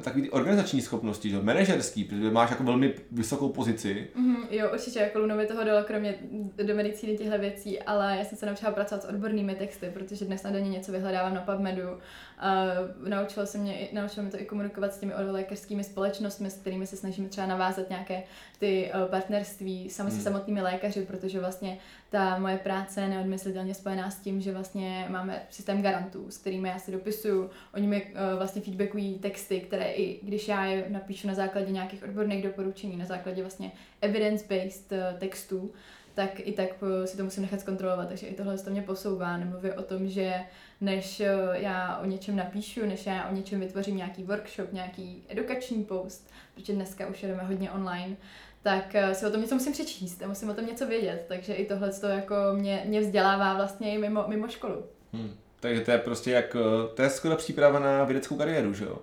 takový 0.01 0.23
ty 0.23 0.29
organizační 0.29 0.81
schopnosti, 0.81 1.29
že? 1.29 1.41
manažerský, 1.41 2.03
protože 2.03 2.31
máš 2.31 2.49
jako 2.49 2.63
velmi 2.63 2.93
vysokou 3.11 3.49
pozici. 3.49 4.07
Mm, 4.15 4.37
jo, 4.51 4.69
určitě, 4.73 4.99
jako 4.99 5.19
Lunovi 5.19 5.45
toho 5.45 5.63
dalo 5.63 5.83
kromě 5.83 6.15
do 6.63 6.75
medicíny 6.75 7.17
těchto 7.17 7.37
věcí, 7.37 7.81
ale 7.81 8.15
já 8.17 8.25
jsem 8.25 8.37
se 8.37 8.45
naučila 8.45 8.71
pracovat 8.71 9.03
s 9.03 9.05
odbornými 9.05 9.55
texty, 9.55 9.89
protože 9.93 10.25
dnes 10.25 10.43
na 10.43 10.51
denně 10.51 10.69
něco 10.69 10.91
vyhledávám 10.91 11.33
na 11.33 11.41
PubMedu. 11.41 11.89
Uh, 11.91 13.09
naučilo 13.09 13.45
se 13.45 13.57
mě, 13.57 13.87
naučilo 13.93 14.23
mě 14.23 14.31
to 14.31 14.41
i 14.41 14.45
komunikovat 14.45 14.93
s 14.93 14.97
těmi 14.97 15.13
lékařskými 15.13 15.83
společnostmi, 15.83 16.49
s 16.49 16.53
kterými 16.53 16.87
se 16.87 16.97
snažíme 16.97 17.29
třeba 17.29 17.47
navázat 17.47 17.89
nějaké 17.89 18.23
ty 18.59 18.91
uh, 18.93 19.09
partnerství 19.09 19.89
sami 19.89 20.09
mm. 20.09 20.17
se 20.17 20.23
samotnými 20.23 20.61
lékaři, 20.61 21.05
protože 21.05 21.39
vlastně 21.39 21.77
ta 22.09 22.39
moje 22.39 22.57
práce 22.57 23.01
je 23.01 23.07
neodmyslitelně 23.07 23.73
spojená 23.73 24.11
s 24.11 24.19
tím, 24.19 24.41
že 24.41 24.51
vlastně 24.51 25.05
máme 25.09 25.41
systém 25.49 25.81
garantů, 25.81 26.31
s 26.31 26.37
kterými 26.37 26.69
já 26.69 26.79
si 26.79 26.91
dopisuju, 26.91 27.49
oni 27.73 27.87
mi 27.87 28.03
uh, 28.03 28.37
vlastně 28.37 28.61
feedbackují 28.61 29.19
texty, 29.19 29.59
které 29.59 29.91
i 29.91 30.19
když 30.25 30.47
já 30.47 30.65
je 30.65 30.85
napíšu 30.89 31.27
na 31.27 31.33
základě 31.33 31.71
nějakých 31.71 32.03
odborných 32.03 32.43
doporučení, 32.43 32.97
na 32.97 33.05
základě 33.05 33.41
vlastně 33.41 33.71
evidence-based 34.01 34.91
uh, 34.91 35.19
textů, 35.19 35.71
tak 36.13 36.39
i 36.39 36.51
tak 36.51 36.69
si 37.05 37.17
to 37.17 37.23
musím 37.23 37.43
nechat 37.43 37.59
zkontrolovat, 37.59 38.07
takže 38.07 38.27
i 38.27 38.35
tohle 38.35 38.57
to 38.57 38.69
mě 38.69 38.81
posouvá. 38.81 39.37
Nemluvím 39.37 39.71
o 39.77 39.81
tom, 39.81 40.09
že 40.09 40.33
než 40.81 41.21
já 41.53 41.97
o 41.97 42.05
něčem 42.05 42.35
napíšu, 42.35 42.85
než 42.85 43.05
já 43.05 43.29
o 43.29 43.33
něčem 43.33 43.59
vytvořím 43.59 43.97
nějaký 43.97 44.23
workshop, 44.23 44.73
nějaký 44.73 45.23
edukační 45.29 45.83
post, 45.83 46.29
protože 46.55 46.73
dneska 46.73 47.07
už 47.07 47.23
jedeme 47.23 47.43
hodně 47.43 47.71
online, 47.71 48.17
tak 48.63 48.95
eh, 48.95 49.15
si 49.15 49.25
o 49.25 49.29
tom 49.29 49.41
něco 49.41 49.55
musím 49.55 49.73
přečíst 49.73 50.23
a 50.23 50.27
musím 50.27 50.49
o 50.49 50.53
tom 50.53 50.65
něco 50.65 50.87
vědět, 50.87 51.25
takže 51.27 51.53
i 51.53 51.65
tohle 51.65 51.91
to 51.91 52.07
jako 52.07 52.35
mě, 52.53 52.83
mě 52.85 53.01
vzdělává 53.01 53.53
vlastně 53.53 53.93
i 53.93 53.97
mimo, 53.97 54.23
mimo 54.27 54.47
školu. 54.47 54.83
Hmm. 55.13 55.31
Takže 55.59 55.81
to 55.81 55.91
je 55.91 55.97
prostě 55.97 56.31
jak, 56.31 56.55
eh, 56.55 56.95
to 56.95 57.01
je 57.01 57.09
skoro 57.09 57.35
příprava 57.35 57.79
na 57.79 58.03
vědeckou 58.03 58.35
kariéru, 58.35 58.73
že 58.73 58.85
jo? 58.85 58.97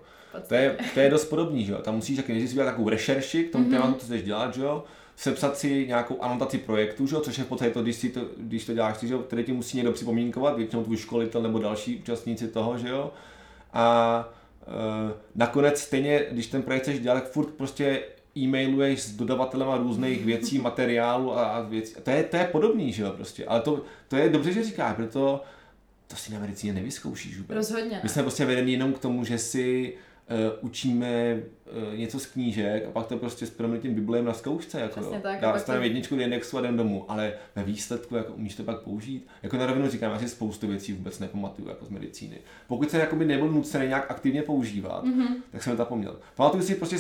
To 0.49 0.55
je, 0.55 0.77
to 0.95 1.01
je 1.01 1.11
dost 1.11 1.25
podobný, 1.25 1.65
že 1.65 1.73
jo? 1.73 1.79
Tam 1.79 1.95
musíš 1.95 2.17
taky 2.17 2.33
nejdřív 2.33 2.51
si 2.51 2.65
takovou 2.65 2.89
rešerši 2.89 3.45
k 3.45 3.53
tomu 3.53 3.65
mm-hmm. 3.65 3.71
tématu, 3.71 3.95
co 3.95 4.07
chceš 4.07 4.23
dělat, 4.23 4.55
že 4.55 4.63
jo? 4.63 4.85
sepsat 5.17 5.59
si 5.59 5.87
nějakou 5.87 6.23
anotaci 6.23 6.59
projektu, 6.59 7.07
že? 7.07 7.17
což 7.21 7.39
je 7.39 7.45
v 7.45 7.47
podstatě 7.47 7.71
to, 7.71 7.83
když, 7.83 7.97
si 7.97 8.09
to, 8.09 8.21
když 8.37 8.65
to 8.65 8.75
děláš, 8.75 8.99
že? 9.03 9.17
který 9.27 9.45
ti 9.45 9.53
musí 9.53 9.77
někdo 9.77 9.93
připomínkovat, 9.93 10.57
většinou 10.57 10.85
tvůj 10.85 10.97
školitel 10.97 11.43
nebo 11.43 11.59
další 11.59 11.97
účastníci 11.97 12.49
toho, 12.49 12.79
že 12.79 12.89
jo. 12.89 13.13
A 13.73 14.29
e, 14.63 15.15
nakonec 15.35 15.81
stejně, 15.81 16.27
když 16.31 16.47
ten 16.47 16.63
projekt 16.63 16.83
chceš 16.83 17.01
dělat, 17.01 17.15
tak 17.15 17.31
furt 17.31 17.47
prostě 17.47 18.03
e-mailuješ 18.37 19.03
s 19.03 19.17
dodavatelem 19.17 19.83
různých 19.83 20.25
věcí, 20.25 20.59
materiálu 20.59 21.39
a 21.39 21.61
věcí. 21.61 21.95
To 22.03 22.11
je, 22.11 22.23
to 22.23 22.37
je 22.37 22.45
podobný, 22.45 22.93
že 22.93 23.03
jo, 23.03 23.11
prostě. 23.11 23.45
Ale 23.47 23.61
to, 23.61 23.83
to 24.09 24.17
je 24.17 24.29
dobře, 24.29 24.53
že 24.53 24.65
říkáš, 24.65 24.97
proto 24.97 25.43
to 26.07 26.17
si 26.17 26.33
na 26.33 26.41
medicíně 26.41 26.73
nevyzkoušíš 26.73 27.39
vůbec. 27.39 27.57
Rozhodně. 27.57 28.01
My 28.03 28.09
jsme 28.09 28.23
prostě 28.23 28.45
vedeni 28.45 28.73
jenom 28.73 28.93
k 28.93 28.99
tomu, 28.99 29.25
že 29.25 29.39
si 29.39 29.95
uh, 30.31 30.69
učíme 30.69 31.37
uh, 31.93 31.99
něco 31.99 32.21
z 32.21 32.27
knížek 32.27 32.87
a 32.87 32.91
pak 32.91 33.07
to 33.07 33.17
prostě 33.17 33.47
s 33.47 33.51
proměnitým 33.51 33.95
biblem 33.95 34.25
na 34.25 34.33
zkoušce. 34.33 34.81
Jako, 34.81 35.01
Přesně 35.01 35.21
tak. 35.21 35.41
Dá 35.41 35.61
to... 35.61 35.73
jedničku 35.73 36.17
do 36.17 36.23
indexu 36.23 36.59
a 36.59 36.61
jdem 36.61 36.77
domů, 36.77 37.05
ale 37.09 37.33
ve 37.57 37.63
výsledku 37.63 38.17
jako, 38.17 38.33
umíš 38.33 38.55
to 38.55 38.63
pak 38.63 38.81
použít. 38.81 39.27
Jako 39.43 39.57
na 39.57 39.67
rovinu 39.67 39.91
říkám, 39.91 40.13
já 40.13 40.19
si 40.19 40.29
spoustu 40.29 40.67
věcí 40.67 40.93
vůbec 40.93 41.19
nepamatuju 41.19 41.69
jako 41.69 41.85
z 41.85 41.91
medicíny. 41.91 42.39
Pokud 42.67 42.91
jsem 42.91 43.01
jakoby 43.01 43.25
nebyl 43.25 43.49
nucený 43.49 43.87
nějak 43.87 44.11
aktivně 44.11 44.43
používat, 44.43 45.05
mm-hmm. 45.05 45.29
tak 45.51 45.63
jsem 45.63 45.73
to 45.73 45.77
zapomněl. 45.77 46.17
Pamatuju 46.35 46.63
si 46.63 46.75
prostě 46.75 46.99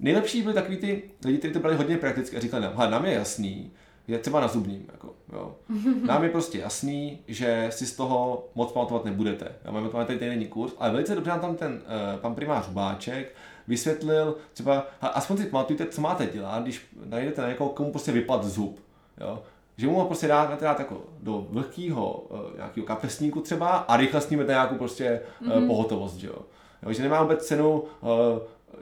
nejlepší 0.00 0.42
byli 0.42 0.54
takový 0.54 0.76
ty 0.76 1.02
lidi, 1.24 1.38
kteří 1.38 1.54
to 1.54 1.60
brali 1.60 1.76
hodně 1.76 1.96
prakticky 1.96 2.36
a 2.36 2.40
říkali 2.40 2.62
nám, 2.62 2.90
nám 2.90 3.04
je 3.04 3.12
jasný, 3.12 3.72
je 4.08 4.18
třeba 4.18 4.40
na 4.40 4.48
zubním, 4.48 4.86
jako, 4.92 5.14
jo. 5.32 5.56
Nám 6.06 6.22
je 6.24 6.28
prostě 6.28 6.58
jasný, 6.58 7.18
že 7.28 7.66
si 7.70 7.86
z 7.86 7.96
toho 7.96 8.48
moc 8.54 8.72
pamatovat 8.72 9.04
nebudete. 9.04 9.52
Já 9.64 9.70
máme 9.70 9.88
tady 9.88 10.18
tady 10.18 10.30
není 10.30 10.46
kurz, 10.46 10.72
ale 10.78 10.90
velice 10.90 11.14
dobře 11.14 11.30
nám 11.30 11.40
tam 11.40 11.56
ten 11.56 11.72
uh, 11.72 12.20
pan 12.20 12.34
primář 12.34 12.68
Báček 12.68 13.34
vysvětlil, 13.68 14.36
třeba, 14.52 14.86
aspoň 15.00 15.36
si 15.36 15.46
pamatujte, 15.46 15.86
co 15.86 16.00
máte 16.00 16.26
dělat, 16.26 16.62
když 16.62 16.86
najdete 17.04 17.42
na 17.42 17.48
někoho, 17.48 17.70
komu 17.70 17.90
prostě 17.90 18.12
vypad 18.12 18.44
zub. 18.44 18.80
Jo? 19.20 19.42
Že 19.76 19.86
mu 19.86 19.94
ho 19.94 20.04
prostě 20.04 20.28
dát, 20.28 20.60
dát 20.60 20.78
jako 20.78 21.02
do 21.22 21.46
vlhkého 21.50 22.12
uh, 22.12 22.56
nějakého 22.56 22.86
kapesníku 22.86 23.40
třeba 23.40 23.68
a 23.68 23.96
rychle 23.96 24.20
s 24.20 24.30
ním 24.30 24.38
na 24.38 24.46
nějakou 24.46 24.74
prostě 24.74 25.20
uh, 25.40 25.48
mm-hmm. 25.48 25.66
pohotovost, 25.66 26.16
že 26.16 26.26
jo. 26.26 26.38
jo. 26.82 26.92
Že 26.92 27.02
nemá 27.02 27.22
vůbec 27.22 27.46
cenu 27.46 27.72
uh, 27.72 28.08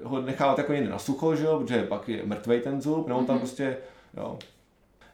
ho 0.03 0.22
nechávat 0.22 0.59
jako 0.59 0.72
někde 0.72 0.90
na 0.90 0.98
sucho, 0.98 1.37
že 1.37 1.44
jo, 1.44 1.59
protože 1.59 1.83
pak 1.83 2.09
je 2.09 2.22
mrtvej 2.24 2.61
ten 2.61 2.83
zub, 2.83 3.09
nebo 3.09 3.20
mm-hmm. 3.20 3.27
tam 3.27 3.37
mhm. 3.37 3.40
prostě, 3.40 3.77
jo. 4.16 4.38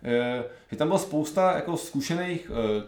E, 0.04 0.44
že 0.70 0.76
tam 0.76 0.88
bylo 0.88 0.98
spousta 0.98 1.54
jako 1.54 1.76
zkušených 1.76 2.50
e, 2.50 2.82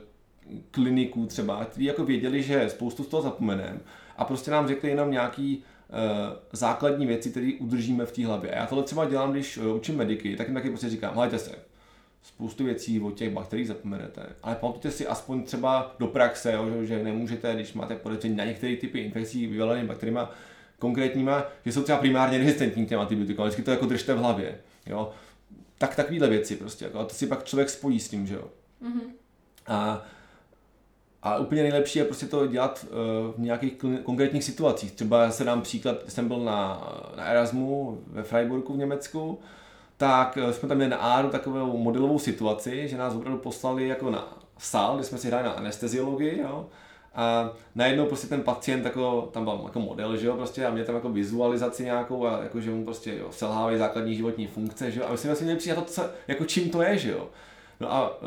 kliniků 0.70 1.27
třeba, 1.27 1.64
kteří 1.64 1.85
jako 1.85 2.05
věděli, 2.05 2.42
že 2.42 2.70
spoustu 2.70 3.05
z 3.05 3.09
toho 3.09 3.22
zapomeneme 3.22 3.81
a 4.16 4.25
prostě 4.25 4.51
nám 4.51 4.68
řekli 4.68 4.90
jenom 4.90 5.11
nějaký 5.11 5.62
e, 5.62 5.62
základní 6.53 7.07
věci, 7.07 7.31
které 7.31 7.51
udržíme 7.61 8.07
v 8.07 8.12
té 8.12 8.27
hlavě. 8.27 8.51
A 8.51 8.59
já 8.59 8.66
tohle 8.66 8.85
třeba 8.85 9.05
dělám, 9.05 9.33
když 9.33 9.59
učím 9.59 9.96
mediky, 9.96 10.37
tak 10.37 10.46
jim 10.46 10.55
taky 10.55 10.68
prostě 10.68 10.88
říkám, 10.88 11.14
hledajte 11.14 11.38
se, 11.38 11.53
spoustu 12.22 12.64
věcí 12.64 13.01
o 13.01 13.11
těch 13.11 13.33
bakteriích 13.33 13.68
zapomenete, 13.68 14.27
ale 14.42 14.55
pamatujte 14.55 14.90
si 14.90 15.07
aspoň 15.07 15.42
třeba 15.42 15.94
do 15.99 16.07
praxe, 16.07 16.53
jo, 16.53 16.85
že 16.85 17.05
nemůžete, 17.05 17.55
když 17.55 17.72
máte 17.72 17.96
podezření 17.96 18.37
na 18.37 18.44
některé 18.44 18.77
typy 18.77 18.99
infekcí 18.99 19.46
vyvolanými 19.46 19.88
bakteriemi, 19.88 20.20
konkrétníma, 20.79 21.45
že 21.65 21.73
jsou 21.73 21.83
třeba 21.83 21.99
primárně 21.99 22.39
rezistentní 22.39 22.87
k 22.87 22.89
těm 22.89 23.01
antibiotikům, 23.01 23.43
ale 23.43 23.49
vždycky 23.49 23.62
to 23.62 23.71
jako 23.71 23.87
držte 23.87 24.15
v 24.15 24.19
hlavě. 24.19 24.59
Jo? 24.87 25.11
Tak 25.79 25.97
takovéhle 25.97 26.29
věci 26.29 26.57
prostě, 26.57 26.85
jako, 26.85 26.99
a 26.99 27.05
to 27.05 27.15
si 27.15 27.27
pak 27.27 27.45
člověk 27.45 27.71
spojí 27.71 28.01
s 28.01 28.09
tím, 28.09 28.27
že 28.27 28.35
jo. 28.35 28.45
Mm-hmm. 28.83 29.11
A, 29.67 30.03
a 31.23 31.39
úplně 31.39 31.62
nejlepší 31.62 31.99
je 31.99 32.05
prostě 32.05 32.27
to 32.27 32.47
dělat 32.47 32.87
uh, 32.89 33.35
v 33.35 33.39
nějakých 33.39 33.73
konkrétních 34.03 34.45
situacích. 34.45 34.93
Třeba 34.93 35.31
se 35.31 35.45
dám 35.45 35.62
příklad, 35.62 35.97
jsem 36.09 36.29
byl 36.29 36.39
na, 36.41 36.89
na 37.17 37.25
Erasmu 37.25 38.01
ve 38.07 38.23
Freiburgu 38.23 38.73
v 38.73 38.79
Německu, 38.79 39.39
tak 39.97 40.39
uh, 40.43 40.51
jsme 40.51 40.69
tam 40.69 40.77
měli 40.77 40.91
na 40.91 40.97
Áru 40.97 41.29
takovou 41.29 41.77
modelovou 41.77 42.19
situaci, 42.19 42.89
že 42.89 42.99
nás 42.99 43.15
opravdu 43.15 43.39
poslali 43.39 43.89
jako 43.89 44.11
na 44.11 44.39
sál, 44.59 44.95
kde 44.95 45.05
jsme 45.05 45.19
si 45.19 45.29
hráli 45.29 45.45
na 45.45 45.53
anesteziologii, 45.53 46.41
jo, 46.41 46.67
a 47.16 47.50
najednou 47.74 48.07
prostě 48.07 48.26
ten 48.26 48.42
pacient, 48.42 48.85
jako, 48.85 49.29
tam 49.33 49.44
byl 49.44 49.61
jako 49.64 49.81
model, 49.81 50.16
že 50.16 50.26
jo, 50.26 50.37
prostě 50.37 50.66
a 50.66 50.70
mě 50.70 50.85
tam 50.85 50.94
jako 50.94 51.09
vizualizaci 51.09 51.85
nějakou 51.85 52.26
a 52.26 52.42
jako, 52.42 52.61
že 52.61 52.70
mu 52.70 52.85
prostě 52.85 53.16
jo, 53.18 53.26
selhávají 53.31 53.79
základní 53.79 54.14
životní 54.14 54.46
funkce, 54.46 54.90
že 54.90 55.00
jo, 55.00 55.07
a 55.07 55.12
my 55.12 55.18
jsme 55.18 55.29
vlastně 55.31 55.44
měli 55.44 55.59
přijít 55.59 55.74
to, 55.74 55.83
co, 55.83 56.02
jako 56.29 56.44
čím 56.44 56.70
to 56.70 56.83
je, 56.83 56.98
že 56.98 57.11
jo. 57.11 57.29
No 57.81 57.92
a 57.92 58.22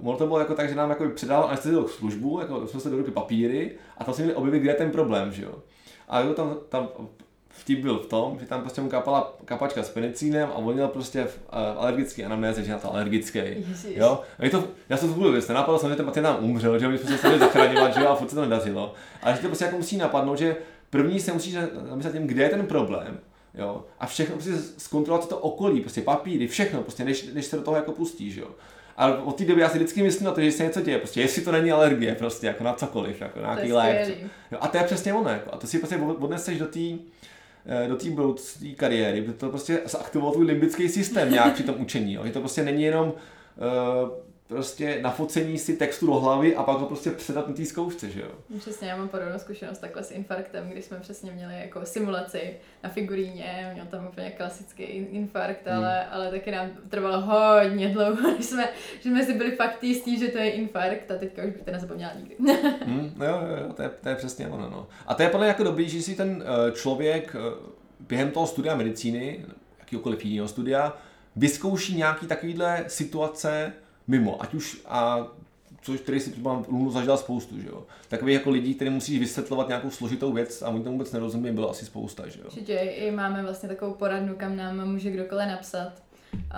uh, 0.00 0.16
to 0.16 0.26
bylo 0.26 0.38
jako 0.38 0.54
tak, 0.54 0.68
že 0.68 0.74
nám 0.74 0.90
jako 0.90 1.08
předal 1.08 1.44
anesteziolog 1.44 1.90
službu, 1.90 2.40
jako 2.40 2.66
jsme 2.66 2.80
se 2.80 2.90
do 2.90 2.96
ruky 2.96 3.10
papíry 3.10 3.70
a 3.98 4.04
tam 4.04 4.14
jsme 4.14 4.24
měli 4.24 4.36
objevit, 4.36 4.60
kde 4.60 4.70
je 4.70 4.74
ten 4.74 4.90
problém, 4.90 5.32
že 5.32 5.42
jo. 5.42 5.54
A 6.08 6.20
jako 6.20 6.34
tam, 6.34 6.56
tam 6.68 6.88
vtip 7.56 7.78
byl 7.78 7.98
v 7.98 8.06
tom, 8.06 8.38
že 8.40 8.46
tam 8.46 8.60
prostě 8.60 8.80
mu 8.80 8.88
kapala 8.88 9.34
kapačka 9.44 9.82
s 9.82 9.88
penicínem 9.88 10.48
a 10.48 10.54
on 10.54 10.74
měl 10.74 10.88
prostě 10.88 11.22
uh, 11.22 11.28
alergický 11.76 12.24
anamnéze, 12.24 12.64
že 12.64 12.72
na 12.72 12.78
to 12.78 12.92
alergický. 12.92 13.40
Jo? 13.84 14.20
A 14.38 14.50
to, 14.50 14.68
já 14.88 14.96
jsem 14.96 15.08
to 15.08 15.14
vůbec 15.14 15.32
věc, 15.32 15.48
napadlo 15.48 15.78
jsem, 15.78 15.90
že 15.90 15.96
ten 15.96 16.06
pacient 16.06 16.24
tam 16.24 16.44
umřel, 16.44 16.78
že 16.78 16.88
my 16.88 16.98
jsme 16.98 17.10
se 17.10 17.18
stali 17.18 17.38
zachraňovat, 17.38 17.94
že 17.94 18.00
jo, 18.00 18.08
a 18.08 18.14
furt 18.14 18.28
se 18.28 18.34
to 18.34 18.40
nedařilo. 18.40 18.94
Ale 19.22 19.34
že 19.34 19.40
to 19.40 19.46
prostě 19.46 19.64
jako 19.64 19.76
musí 19.76 19.96
napadnout, 19.96 20.38
že 20.38 20.56
první 20.90 21.20
se 21.20 21.32
musí 21.32 21.52
zamyslet 21.88 22.12
tím, 22.12 22.26
kde 22.26 22.42
je 22.42 22.48
ten 22.48 22.66
problém, 22.66 23.20
jo, 23.54 23.84
a 24.00 24.06
všechno 24.06 24.34
prostě 24.34 24.52
zkontrolovat 24.78 25.28
to 25.28 25.38
okolí, 25.38 25.80
prostě 25.80 26.00
papíry, 26.00 26.48
všechno, 26.48 26.82
prostě 26.82 27.04
než, 27.04 27.32
než 27.32 27.44
se 27.44 27.56
do 27.56 27.62
toho 27.62 27.76
jako 27.76 27.92
pustíš, 27.92 28.36
jo. 28.36 28.48
Ale 28.96 29.18
od 29.18 29.36
té 29.36 29.44
doby 29.44 29.60
já 29.60 29.68
si 29.68 29.78
vždycky 29.78 30.02
myslím 30.02 30.26
na 30.26 30.32
to, 30.32 30.40
že 30.40 30.52
se 30.52 30.64
něco 30.64 30.80
děje, 30.80 30.98
prostě 30.98 31.20
jestli 31.20 31.42
to 31.42 31.52
není 31.52 31.72
alergie, 31.72 32.14
prostě 32.14 32.46
jako 32.46 32.64
na 32.64 32.72
cokoliv, 32.72 33.20
jako 33.20 33.40
na 33.40 33.54
nějaký 33.54 33.72
lék. 33.72 34.18
A 34.60 34.68
to 34.68 34.76
je 34.76 34.82
přesně 34.84 35.14
ono, 35.14 35.30
jako, 35.30 35.54
a 35.54 35.56
to 35.56 35.66
si 35.66 35.78
prostě 35.78 35.96
odneseš 35.96 36.58
do 36.58 36.66
té 36.66 36.80
Eh, 36.80 37.33
do 37.88 37.96
té 37.96 38.10
budoucí 38.10 38.74
kariéry, 38.74 39.22
protože 39.22 39.38
to 39.38 39.48
prostě 39.48 39.80
zaktivoval 39.84 40.32
tvůj 40.32 40.46
limbický 40.46 40.88
systém 40.88 41.32
nějak 41.32 41.54
při 41.54 41.62
tom 41.62 41.74
učení. 41.78 42.12
Jo. 42.12 42.26
Že 42.26 42.32
to 42.32 42.40
prostě 42.40 42.62
není 42.62 42.82
jenom 42.82 43.08
uh, 43.08 44.08
prostě 44.54 44.98
nafocení 45.02 45.58
si 45.58 45.76
textu 45.76 46.06
do 46.06 46.12
hlavy 46.12 46.56
a 46.56 46.62
pak 46.62 46.78
ho 46.78 46.86
prostě 46.86 47.10
předat 47.10 47.48
na 47.48 47.54
té 47.54 47.64
zkoušce, 47.64 48.10
že 48.10 48.20
jo? 48.20 48.30
Přesně, 48.58 48.88
já 48.88 48.96
mám 48.96 49.08
podobnou 49.08 49.38
zkušenost 49.38 49.78
takhle 49.78 50.02
s 50.02 50.10
infarktem, 50.10 50.70
když 50.70 50.84
jsme 50.84 51.00
přesně 51.00 51.32
měli 51.32 51.54
jako 51.60 51.80
simulaci 51.84 52.56
na 52.82 52.90
figuríně, 52.90 53.70
měl 53.74 53.86
tam 53.86 54.06
úplně 54.06 54.30
klasický 54.30 54.82
infarkt, 54.82 55.66
hmm. 55.66 55.76
ale, 55.76 56.06
ale 56.06 56.30
taky 56.30 56.50
nám 56.50 56.70
trvalo 56.88 57.20
hodně 57.20 57.88
dlouho, 57.88 58.30
než 58.36 58.44
jsme, 58.44 58.68
že 59.00 59.10
jsme 59.10 59.24
si 59.24 59.34
byli 59.34 59.56
fakt 59.56 59.84
jistí, 59.84 60.18
že 60.18 60.28
to 60.28 60.38
je 60.38 60.50
infarkt 60.50 61.10
a 61.10 61.14
teďka 61.14 61.42
už 61.42 61.52
bych 61.52 61.62
to 61.62 61.70
nezapomněla 61.70 62.12
nikdy. 62.14 62.36
hmm, 62.84 63.12
no 63.16 63.26
jo, 63.26 63.40
jo, 63.62 63.72
to 63.72 63.82
je, 63.82 63.88
to 63.88 64.08
je 64.08 64.14
přesně 64.14 64.48
ono, 64.48 64.70
no. 64.70 64.86
A 65.06 65.14
to 65.14 65.22
je 65.22 65.28
podle 65.28 65.46
jako 65.46 65.64
dobrý, 65.64 65.88
že 65.88 66.02
si 66.02 66.14
ten 66.14 66.28
uh, 66.28 66.74
člověk 66.74 67.34
uh, 67.34 67.70
během 68.00 68.30
toho 68.30 68.46
studia 68.46 68.76
medicíny, 68.76 69.44
jakýkoliv 69.78 70.24
jiného 70.24 70.48
studia, 70.48 70.96
vyzkouší 71.36 71.96
nějaký 71.96 72.26
takovýhle 72.26 72.84
situace, 72.86 73.72
mimo, 74.06 74.42
ať 74.42 74.54
už 74.54 74.82
a 74.86 75.26
což 75.82 76.00
který 76.00 76.20
si 76.20 76.30
třeba 76.30 76.62
Lunu 76.68 76.90
zažila 76.90 77.16
spoustu, 77.16 77.60
že 77.60 77.68
jo. 77.68 77.86
Takových 78.08 78.34
jako 78.34 78.50
lidí, 78.50 78.74
kteří 78.74 78.90
musí 78.90 79.18
vysvětlovat 79.18 79.68
nějakou 79.68 79.90
složitou 79.90 80.32
věc 80.32 80.62
a 80.62 80.68
oni 80.68 80.84
tomu 80.84 80.92
vůbec 80.92 81.12
nerozumí, 81.12 81.52
bylo 81.52 81.70
asi 81.70 81.84
spousta, 81.84 82.28
že 82.28 82.40
jo. 82.40 82.46
Určitě 82.46 82.74
i 82.74 83.10
máme 83.10 83.42
vlastně 83.42 83.68
takovou 83.68 83.94
poradnu, 83.94 84.34
kam 84.36 84.56
nám 84.56 84.88
může 84.88 85.10
kdokoliv 85.10 85.48
napsat 85.48 85.92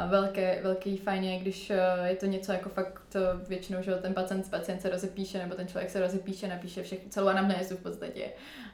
velké, 0.08 0.60
velký 0.62 0.96
fajn 0.96 1.24
je, 1.24 1.38
když 1.38 1.70
eh, 1.70 2.08
je 2.08 2.16
to 2.16 2.26
něco 2.26 2.52
jako 2.52 2.68
fakt 2.68 3.02
to 3.08 3.20
většinou, 3.48 3.82
že 3.82 3.94
ten 3.94 4.14
pacient, 4.14 4.50
pacient 4.50 4.82
se 4.82 4.90
rozepíše, 4.90 5.38
nebo 5.38 5.54
ten 5.54 5.68
člověk 5.68 5.90
se 5.90 6.00
rozepíše, 6.00 6.48
napíše 6.48 6.82
všech, 6.82 6.98
celou 7.08 7.28
anamnézu 7.28 7.76
v 7.76 7.80
podstatě. 7.80 8.28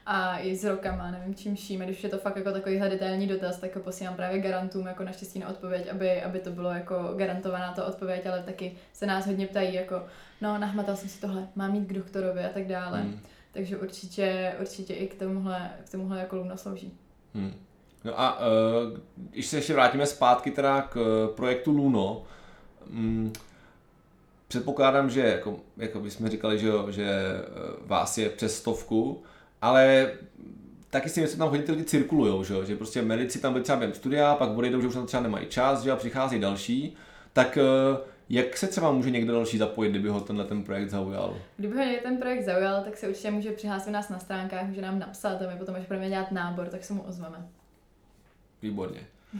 A 0.05 0.39
i 0.39 0.55
s 0.55 0.63
rokama, 0.63 1.11
nevím 1.11 1.35
čím 1.35 1.55
vším, 1.55 1.79
když 1.79 2.03
je 2.03 2.09
to 2.09 2.17
fakt 2.17 2.37
jako 2.37 2.51
takový 2.51 2.79
detailní 2.79 3.27
dotaz, 3.27 3.59
tak 3.59 3.75
ho 3.75 3.81
posílám 3.81 4.15
právě 4.15 4.39
garantům 4.39 4.87
jako 4.87 5.03
naštěstí 5.03 5.39
na 5.39 5.49
odpověď, 5.49 5.87
aby, 5.91 6.21
aby 6.21 6.39
to 6.39 6.51
bylo 6.51 6.69
jako 6.69 7.13
garantovaná 7.17 7.73
ta 7.73 7.85
odpověď, 7.85 8.25
ale 8.25 8.43
taky 8.43 8.77
se 8.93 9.05
nás 9.05 9.27
hodně 9.27 9.47
ptají 9.47 9.73
jako, 9.73 10.05
no 10.41 10.57
nahmatal 10.57 10.95
jsem 10.95 11.09
si 11.09 11.21
tohle, 11.21 11.47
mám 11.55 11.75
jít 11.75 11.85
k 11.85 11.93
doktorovi 11.93 12.43
a 12.43 12.49
tak 12.49 12.67
dále. 12.67 13.01
Hmm. 13.01 13.19
Takže 13.51 13.77
určitě, 13.77 14.55
určitě 14.61 14.93
i 14.93 15.07
k 15.07 15.19
tomuhle, 15.19 15.71
k 15.85 15.89
tomuhle 15.89 16.19
jako 16.19 16.35
Luna 16.35 16.57
slouží. 16.57 16.97
Hmm. 17.33 17.53
No 18.03 18.19
a 18.19 18.39
uh, 18.39 18.97
když 19.15 19.47
se 19.47 19.57
ještě 19.57 19.73
vrátíme 19.73 20.05
zpátky 20.05 20.51
teda 20.51 20.81
k 20.81 20.95
uh, 20.95 21.35
projektu 21.35 21.71
Luno, 21.71 22.23
um, 22.89 23.33
předpokládám, 24.47 25.09
že 25.09 25.21
jako, 25.21 25.59
jako 25.77 25.99
bychom 25.99 26.29
říkali, 26.29 26.59
že, 26.59 26.71
že 26.89 27.11
uh, 27.11 27.87
vás 27.87 28.17
je 28.17 28.29
přes 28.29 28.57
stovku, 28.57 29.23
ale 29.61 30.11
taky 30.89 31.09
si 31.09 31.21
myslím, 31.21 31.35
že 31.35 31.39
tam 31.39 31.49
hodně 31.49 31.65
ty 31.65 31.71
lidi 31.71 31.83
cirkulují, 31.83 32.45
že, 32.45 32.65
že 32.65 32.75
prostě 32.75 33.01
medici 33.01 33.39
tam 33.39 33.53
byli 33.53 33.63
třeba 33.63 33.77
během 33.77 33.95
studia, 33.95 34.35
pak 34.35 34.49
odejdou, 34.49 34.81
že 34.81 34.87
už 34.87 34.93
tam 34.93 35.05
třeba 35.05 35.23
nemají 35.23 35.47
čas, 35.47 35.83
že 35.83 35.91
a 35.91 35.95
přichází 35.95 36.39
další, 36.39 36.95
tak 37.33 37.57
jak 38.29 38.57
se 38.57 38.67
třeba 38.67 38.91
může 38.91 39.09
někdo 39.11 39.33
další 39.33 39.57
zapojit, 39.57 39.89
kdyby 39.89 40.09
ho 40.09 40.19
tenhle 40.21 40.45
ten 40.45 40.63
projekt 40.63 40.89
zaujal? 40.89 41.37
Kdyby 41.57 41.77
ho 41.77 41.83
ten 42.03 42.17
projekt 42.17 42.43
zaujal, 42.45 42.83
tak 42.83 42.97
se 42.97 43.07
určitě 43.07 43.31
může 43.31 43.51
přihlásit 43.51 43.91
nás 43.91 44.09
na 44.09 44.19
stránkách, 44.19 44.67
může 44.67 44.81
nám 44.81 44.99
napsat 44.99 45.41
a 45.41 45.49
my 45.49 45.55
potom, 45.59 45.75
až 45.75 45.85
budeme 45.85 46.09
dělat 46.09 46.31
nábor, 46.31 46.67
tak 46.67 46.83
se 46.83 46.93
mu 46.93 47.01
ozveme. 47.01 47.47
Výborně. 48.63 48.99
Uh, 49.33 49.39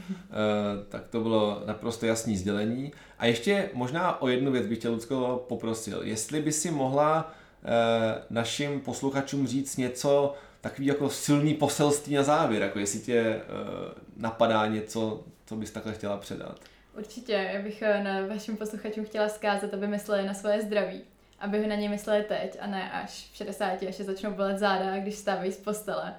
tak 0.88 1.06
to 1.08 1.20
bylo 1.20 1.62
naprosto 1.66 2.06
jasný 2.06 2.36
sdělení. 2.36 2.92
A 3.18 3.26
ještě 3.26 3.70
možná 3.72 4.22
o 4.22 4.28
jednu 4.28 4.52
věc 4.52 4.66
bych 4.66 4.78
tě, 4.78 4.88
Lucko, 4.88 5.44
poprosil. 5.48 6.02
Jestli 6.02 6.42
by 6.42 6.52
si 6.52 6.70
mohla 6.70 7.34
uh, 7.62 7.70
našim 8.30 8.80
posluchačům 8.80 9.46
říct 9.46 9.76
něco, 9.76 10.34
takový 10.60 10.86
jako 10.86 11.10
silný 11.10 11.54
poselství 11.54 12.14
na 12.14 12.22
závěr, 12.22 12.62
jako 12.62 12.78
jestli 12.78 13.00
tě 13.00 13.36
uh, 13.36 13.92
napadá 14.16 14.66
něco, 14.66 15.24
co 15.46 15.56
bys 15.56 15.70
takhle 15.70 15.92
chtěla 15.92 16.16
předat. 16.16 16.60
Určitě, 16.98 17.32
já 17.32 17.62
bych 17.62 17.82
na 18.02 18.26
vašim 18.26 18.56
posluchačům 18.56 19.04
chtěla 19.04 19.28
zkázat, 19.28 19.74
aby 19.74 19.86
mysleli 19.86 20.26
na 20.26 20.34
svoje 20.34 20.62
zdraví. 20.62 21.00
Aby 21.40 21.66
na 21.66 21.74
ně 21.74 21.88
mysleli 21.88 22.24
teď 22.24 22.58
a 22.60 22.66
ne 22.66 22.90
až 22.92 23.28
v 23.32 23.36
60, 23.36 23.82
až 23.88 23.94
se 23.94 24.04
začnou 24.04 24.32
bolet 24.32 24.58
záda, 24.58 24.98
když 24.98 25.14
stávají 25.14 25.52
z 25.52 25.56
postele 25.56 26.14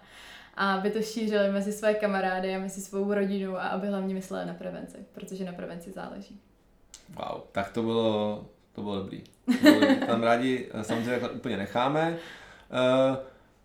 aby 0.56 0.92
to 0.92 1.02
šířili 1.02 1.52
mezi 1.52 1.72
své 1.72 1.94
kamarády 1.94 2.56
a 2.56 2.60
mezi 2.60 2.82
svou 2.82 3.14
rodinu 3.14 3.58
a 3.58 3.68
aby 3.68 3.88
hlavně 3.88 4.14
mysleli 4.14 4.46
na 4.46 4.54
prevenci, 4.54 4.98
protože 5.14 5.46
na 5.46 5.54
prevenci 5.54 5.92
záleží. 5.92 6.40
Wow, 7.16 7.42
tak 7.52 7.72
to 7.72 7.84
bylo, 7.84 8.46
to 8.74 8.82
bylo 8.82 8.96
dobrý. 8.96 9.24
Tam 10.08 10.24
rádi 10.24 10.70
eh, 10.74 10.84
samozřejmě 10.84 11.30
úplně 11.30 11.58
necháme. 11.58 12.18
Uh, 12.72 13.18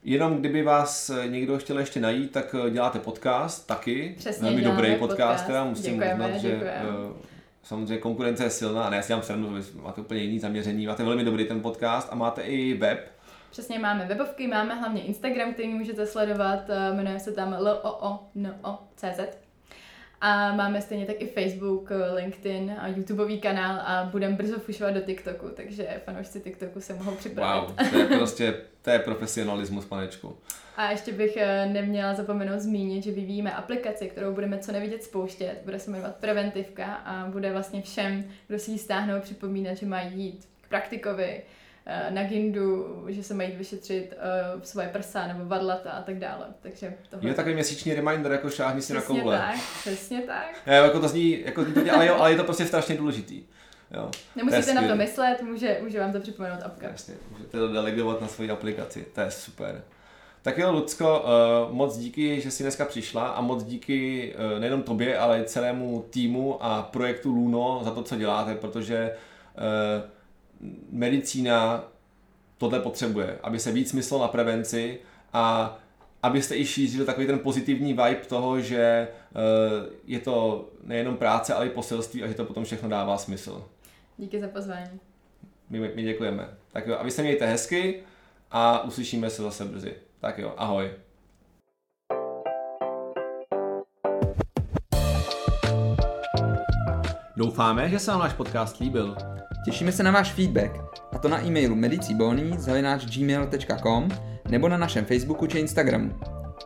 Jenom 0.05 0.37
kdyby 0.37 0.63
vás 0.63 1.11
někdo 1.27 1.59
chtěl 1.59 1.79
ještě 1.79 2.01
najít, 2.01 2.33
tak 2.33 2.55
eh, 2.67 2.71
děláte 2.71 2.99
podcast 2.99 3.67
taky. 3.67 4.15
Přesně, 4.19 4.45
Velmi 4.45 4.63
dobrý 4.63 4.95
podcast, 4.95 5.19
podcast 5.19 5.47
teda 5.47 5.65
musím 5.65 5.93
děkujeme, 5.93 6.27
uznat, 6.27 6.39
že 6.39 6.55
uh, 6.55 7.17
samozřejmě 7.63 7.99
konkurence 7.99 8.45
je 8.45 8.51
silná 8.51 8.85
a 8.85 8.91
ne, 8.91 8.97
já 8.97 9.03
si 9.03 9.09
dělám 9.09 9.23
srandu, 9.23 9.57
máte 9.83 10.01
úplně 10.01 10.21
jiný 10.21 10.39
zaměření, 10.39 10.87
máte 10.87 11.05
velmi 11.05 11.25
dobrý 11.25 11.45
ten 11.45 11.61
podcast 11.61 12.09
a 12.11 12.15
máte 12.15 12.43
i 12.43 12.75
web, 12.75 13.13
Přesně 13.51 13.79
máme 13.79 14.07
webovky, 14.07 14.47
máme 14.47 14.75
hlavně 14.75 15.03
Instagram, 15.03 15.53
který 15.53 15.69
můžete 15.69 16.07
sledovat, 16.07 16.71
eh, 16.71 16.95
jmenuje 16.95 17.21
se 17.21 17.33
tam 17.33 17.57
loono.cz. 17.59 19.21
A 20.21 20.53
máme 20.55 20.83
stejně 20.83 21.07
tak 21.07 21.17
i 21.19 21.27
Facebook, 21.27 21.91
LinkedIn 22.15 22.77
a 22.79 22.89
YouTubeový 22.89 23.41
kanál 23.41 23.81
a 23.85 24.09
budeme 24.13 24.37
brzo 24.37 24.59
fušovat 24.59 24.95
do 24.95 25.01
TikToku, 25.01 25.49
takže 25.49 26.01
fanoušci 26.05 26.41
TikToku 26.41 26.81
se 26.81 26.95
mohou 26.95 27.15
připravit. 27.15 27.69
Wow, 27.69 27.91
to 27.91 27.99
je 27.99 28.07
prostě, 28.07 28.55
to 28.83 28.91
je 28.91 28.99
profesionalismus, 28.99 29.85
panečku. 29.85 30.37
A 30.77 30.91
ještě 30.91 31.13
bych 31.13 31.37
eh, 31.37 31.67
neměla 31.67 32.15
zapomenout 32.15 32.61
zmínit, 32.61 33.05
že 33.05 33.11
vyvíjíme 33.11 33.53
aplikaci, 33.53 34.09
kterou 34.09 34.35
budeme 34.35 34.59
co 34.59 34.73
nevidět 34.73 35.05
spouštět. 35.05 35.61
Bude 35.65 35.79
se 35.79 35.91
jmenovat 35.91 36.17
Preventivka 36.17 36.95
a 36.95 37.27
bude 37.27 37.53
vlastně 37.53 37.83
všem, 37.83 38.25
kdo 38.47 38.59
si 38.59 38.71
ji 38.71 38.79
stáhnou, 38.79 39.21
připomínat, 39.21 39.75
že 39.75 39.87
mají 39.87 40.21
jít 40.21 40.49
k 40.61 40.69
praktikovi, 40.69 41.25
eh, 41.25 41.60
na 42.11 42.23
gindu, 42.23 43.05
že 43.09 43.23
se 43.23 43.35
mají 43.35 43.53
vyšetřit 43.57 44.15
uh, 44.55 44.63
svoje 44.63 44.89
prsa 44.89 45.27
nebo 45.27 45.45
vadlata 45.45 45.91
a 45.91 46.03
tak 46.03 46.19
dále. 46.19 46.47
Takže 46.61 46.95
tohle... 47.11 47.31
Je 47.31 47.35
takový 47.35 47.55
měsíční 47.55 47.95
reminder, 47.95 48.33
jako 48.33 48.51
šáhni 48.51 48.83
si 48.83 48.95
na 48.95 49.03
koule. 49.03 49.39
tak, 49.39 49.57
přesně 49.81 50.21
tak. 50.21 50.63
Je, 50.67 50.75
jako 50.75 51.01
to 51.01 51.09
zní, 51.09 51.41
jako 51.45 51.65
to 51.65 51.81
dělá, 51.81 51.97
ale, 51.97 52.07
jo, 52.07 52.15
ale 52.19 52.31
je 52.31 52.37
to 52.37 52.45
prostě 52.45 52.67
strašně 52.67 52.97
důležitý. 52.97 53.43
Jo. 53.95 54.11
Nemusíte 54.37 54.75
to 54.75 54.81
na 54.81 54.89
to 54.89 54.97
myslet, 54.97 55.43
může, 55.43 55.79
může 55.83 56.01
vám 56.01 56.13
to 56.13 56.21
připomenout 56.21 56.63
apka. 56.63 56.89
Jasně, 56.89 57.15
můžete 57.31 57.59
to 57.59 57.73
delegovat 57.73 58.21
na 58.21 58.29
svoji 58.29 58.51
aplikaci, 58.51 59.07
to 59.15 59.21
je 59.21 59.31
super. 59.31 59.83
Tak 60.43 60.59
jo, 60.59 60.73
Lucko, 60.73 61.25
uh, 61.69 61.75
moc 61.75 61.97
díky, 61.97 62.41
že 62.41 62.51
jsi 62.51 62.63
dneska 62.63 62.85
přišla 62.85 63.29
a 63.29 63.41
moc 63.41 63.65
díky 63.65 64.35
uh, 64.35 64.61
nejenom 64.61 64.83
tobě, 64.83 65.19
ale 65.19 65.41
i 65.41 65.45
celému 65.45 66.07
týmu 66.11 66.65
a 66.65 66.83
projektu 66.83 67.31
Luno 67.31 67.81
za 67.85 67.91
to, 67.91 68.03
co 68.03 68.17
děláte, 68.17 68.55
protože 68.55 69.17
uh, 69.57 70.11
medicína 70.91 71.85
tohle 72.59 72.81
potřebuje, 72.81 73.39
aby 73.43 73.59
se 73.59 73.73
víc 73.73 73.93
myslelo 73.93 74.23
na 74.23 74.29
prevenci 74.29 74.99
a 75.33 75.77
abyste 76.23 76.57
i 76.57 76.67
šířili 76.67 77.07
takový 77.07 77.27
ten 77.27 77.39
pozitivní 77.39 77.93
vibe 77.93 78.27
toho, 78.29 78.61
že 78.61 79.09
uh, 79.35 79.93
je 80.07 80.19
to 80.19 80.69
nejenom 80.85 81.17
práce, 81.17 81.55
ale 81.55 81.67
i 81.67 81.71
poselství 81.71 82.23
a 82.23 82.27
že 82.27 82.35
to 82.35 82.45
potom 82.45 82.65
všechno 82.65 82.89
dává 82.89 83.19
smysl. 83.19 83.65
Díky 84.19 84.41
za 84.41 84.49
pozvání. 84.49 85.01
My, 85.71 85.93
my 85.95 86.03
děkujeme. 86.03 86.49
Tak 86.73 86.87
jo, 86.87 86.97
a 86.99 87.03
vy 87.03 87.11
se 87.11 87.23
mějte 87.23 87.47
hezky 87.47 88.03
a 88.51 88.85
uslyšíme 88.85 89.31
se 89.31 89.43
zase 89.43 89.65
brzy. 89.65 89.95
Tak 90.21 90.39
jo, 90.39 90.55
ahoj. 90.57 90.91
Doufáme, 97.37 97.89
že 97.89 97.99
se 97.99 98.11
vám 98.11 98.21
náš 98.21 98.33
podcast 98.33 98.81
líbil. 98.81 99.30
Těšíme 99.65 99.93
se 99.93 100.03
na 100.03 100.11
váš 100.11 100.33
feedback, 100.33 100.73
a 101.13 101.19
to 101.19 101.29
na 101.29 101.45
e-mailu 101.45 101.77
medicibony.gmail.com 101.77 104.09
nebo 104.49 104.69
na 104.69 104.77
našem 104.77 105.05
Facebooku 105.05 105.47
či 105.47 105.59
Instagramu. 105.59 106.11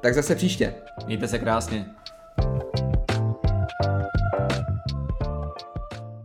Tak 0.03 0.15
zase 0.15 0.35
příště. 0.35 0.75
Mějte 1.07 1.29
se 1.29 1.39
krásně. 1.39 1.87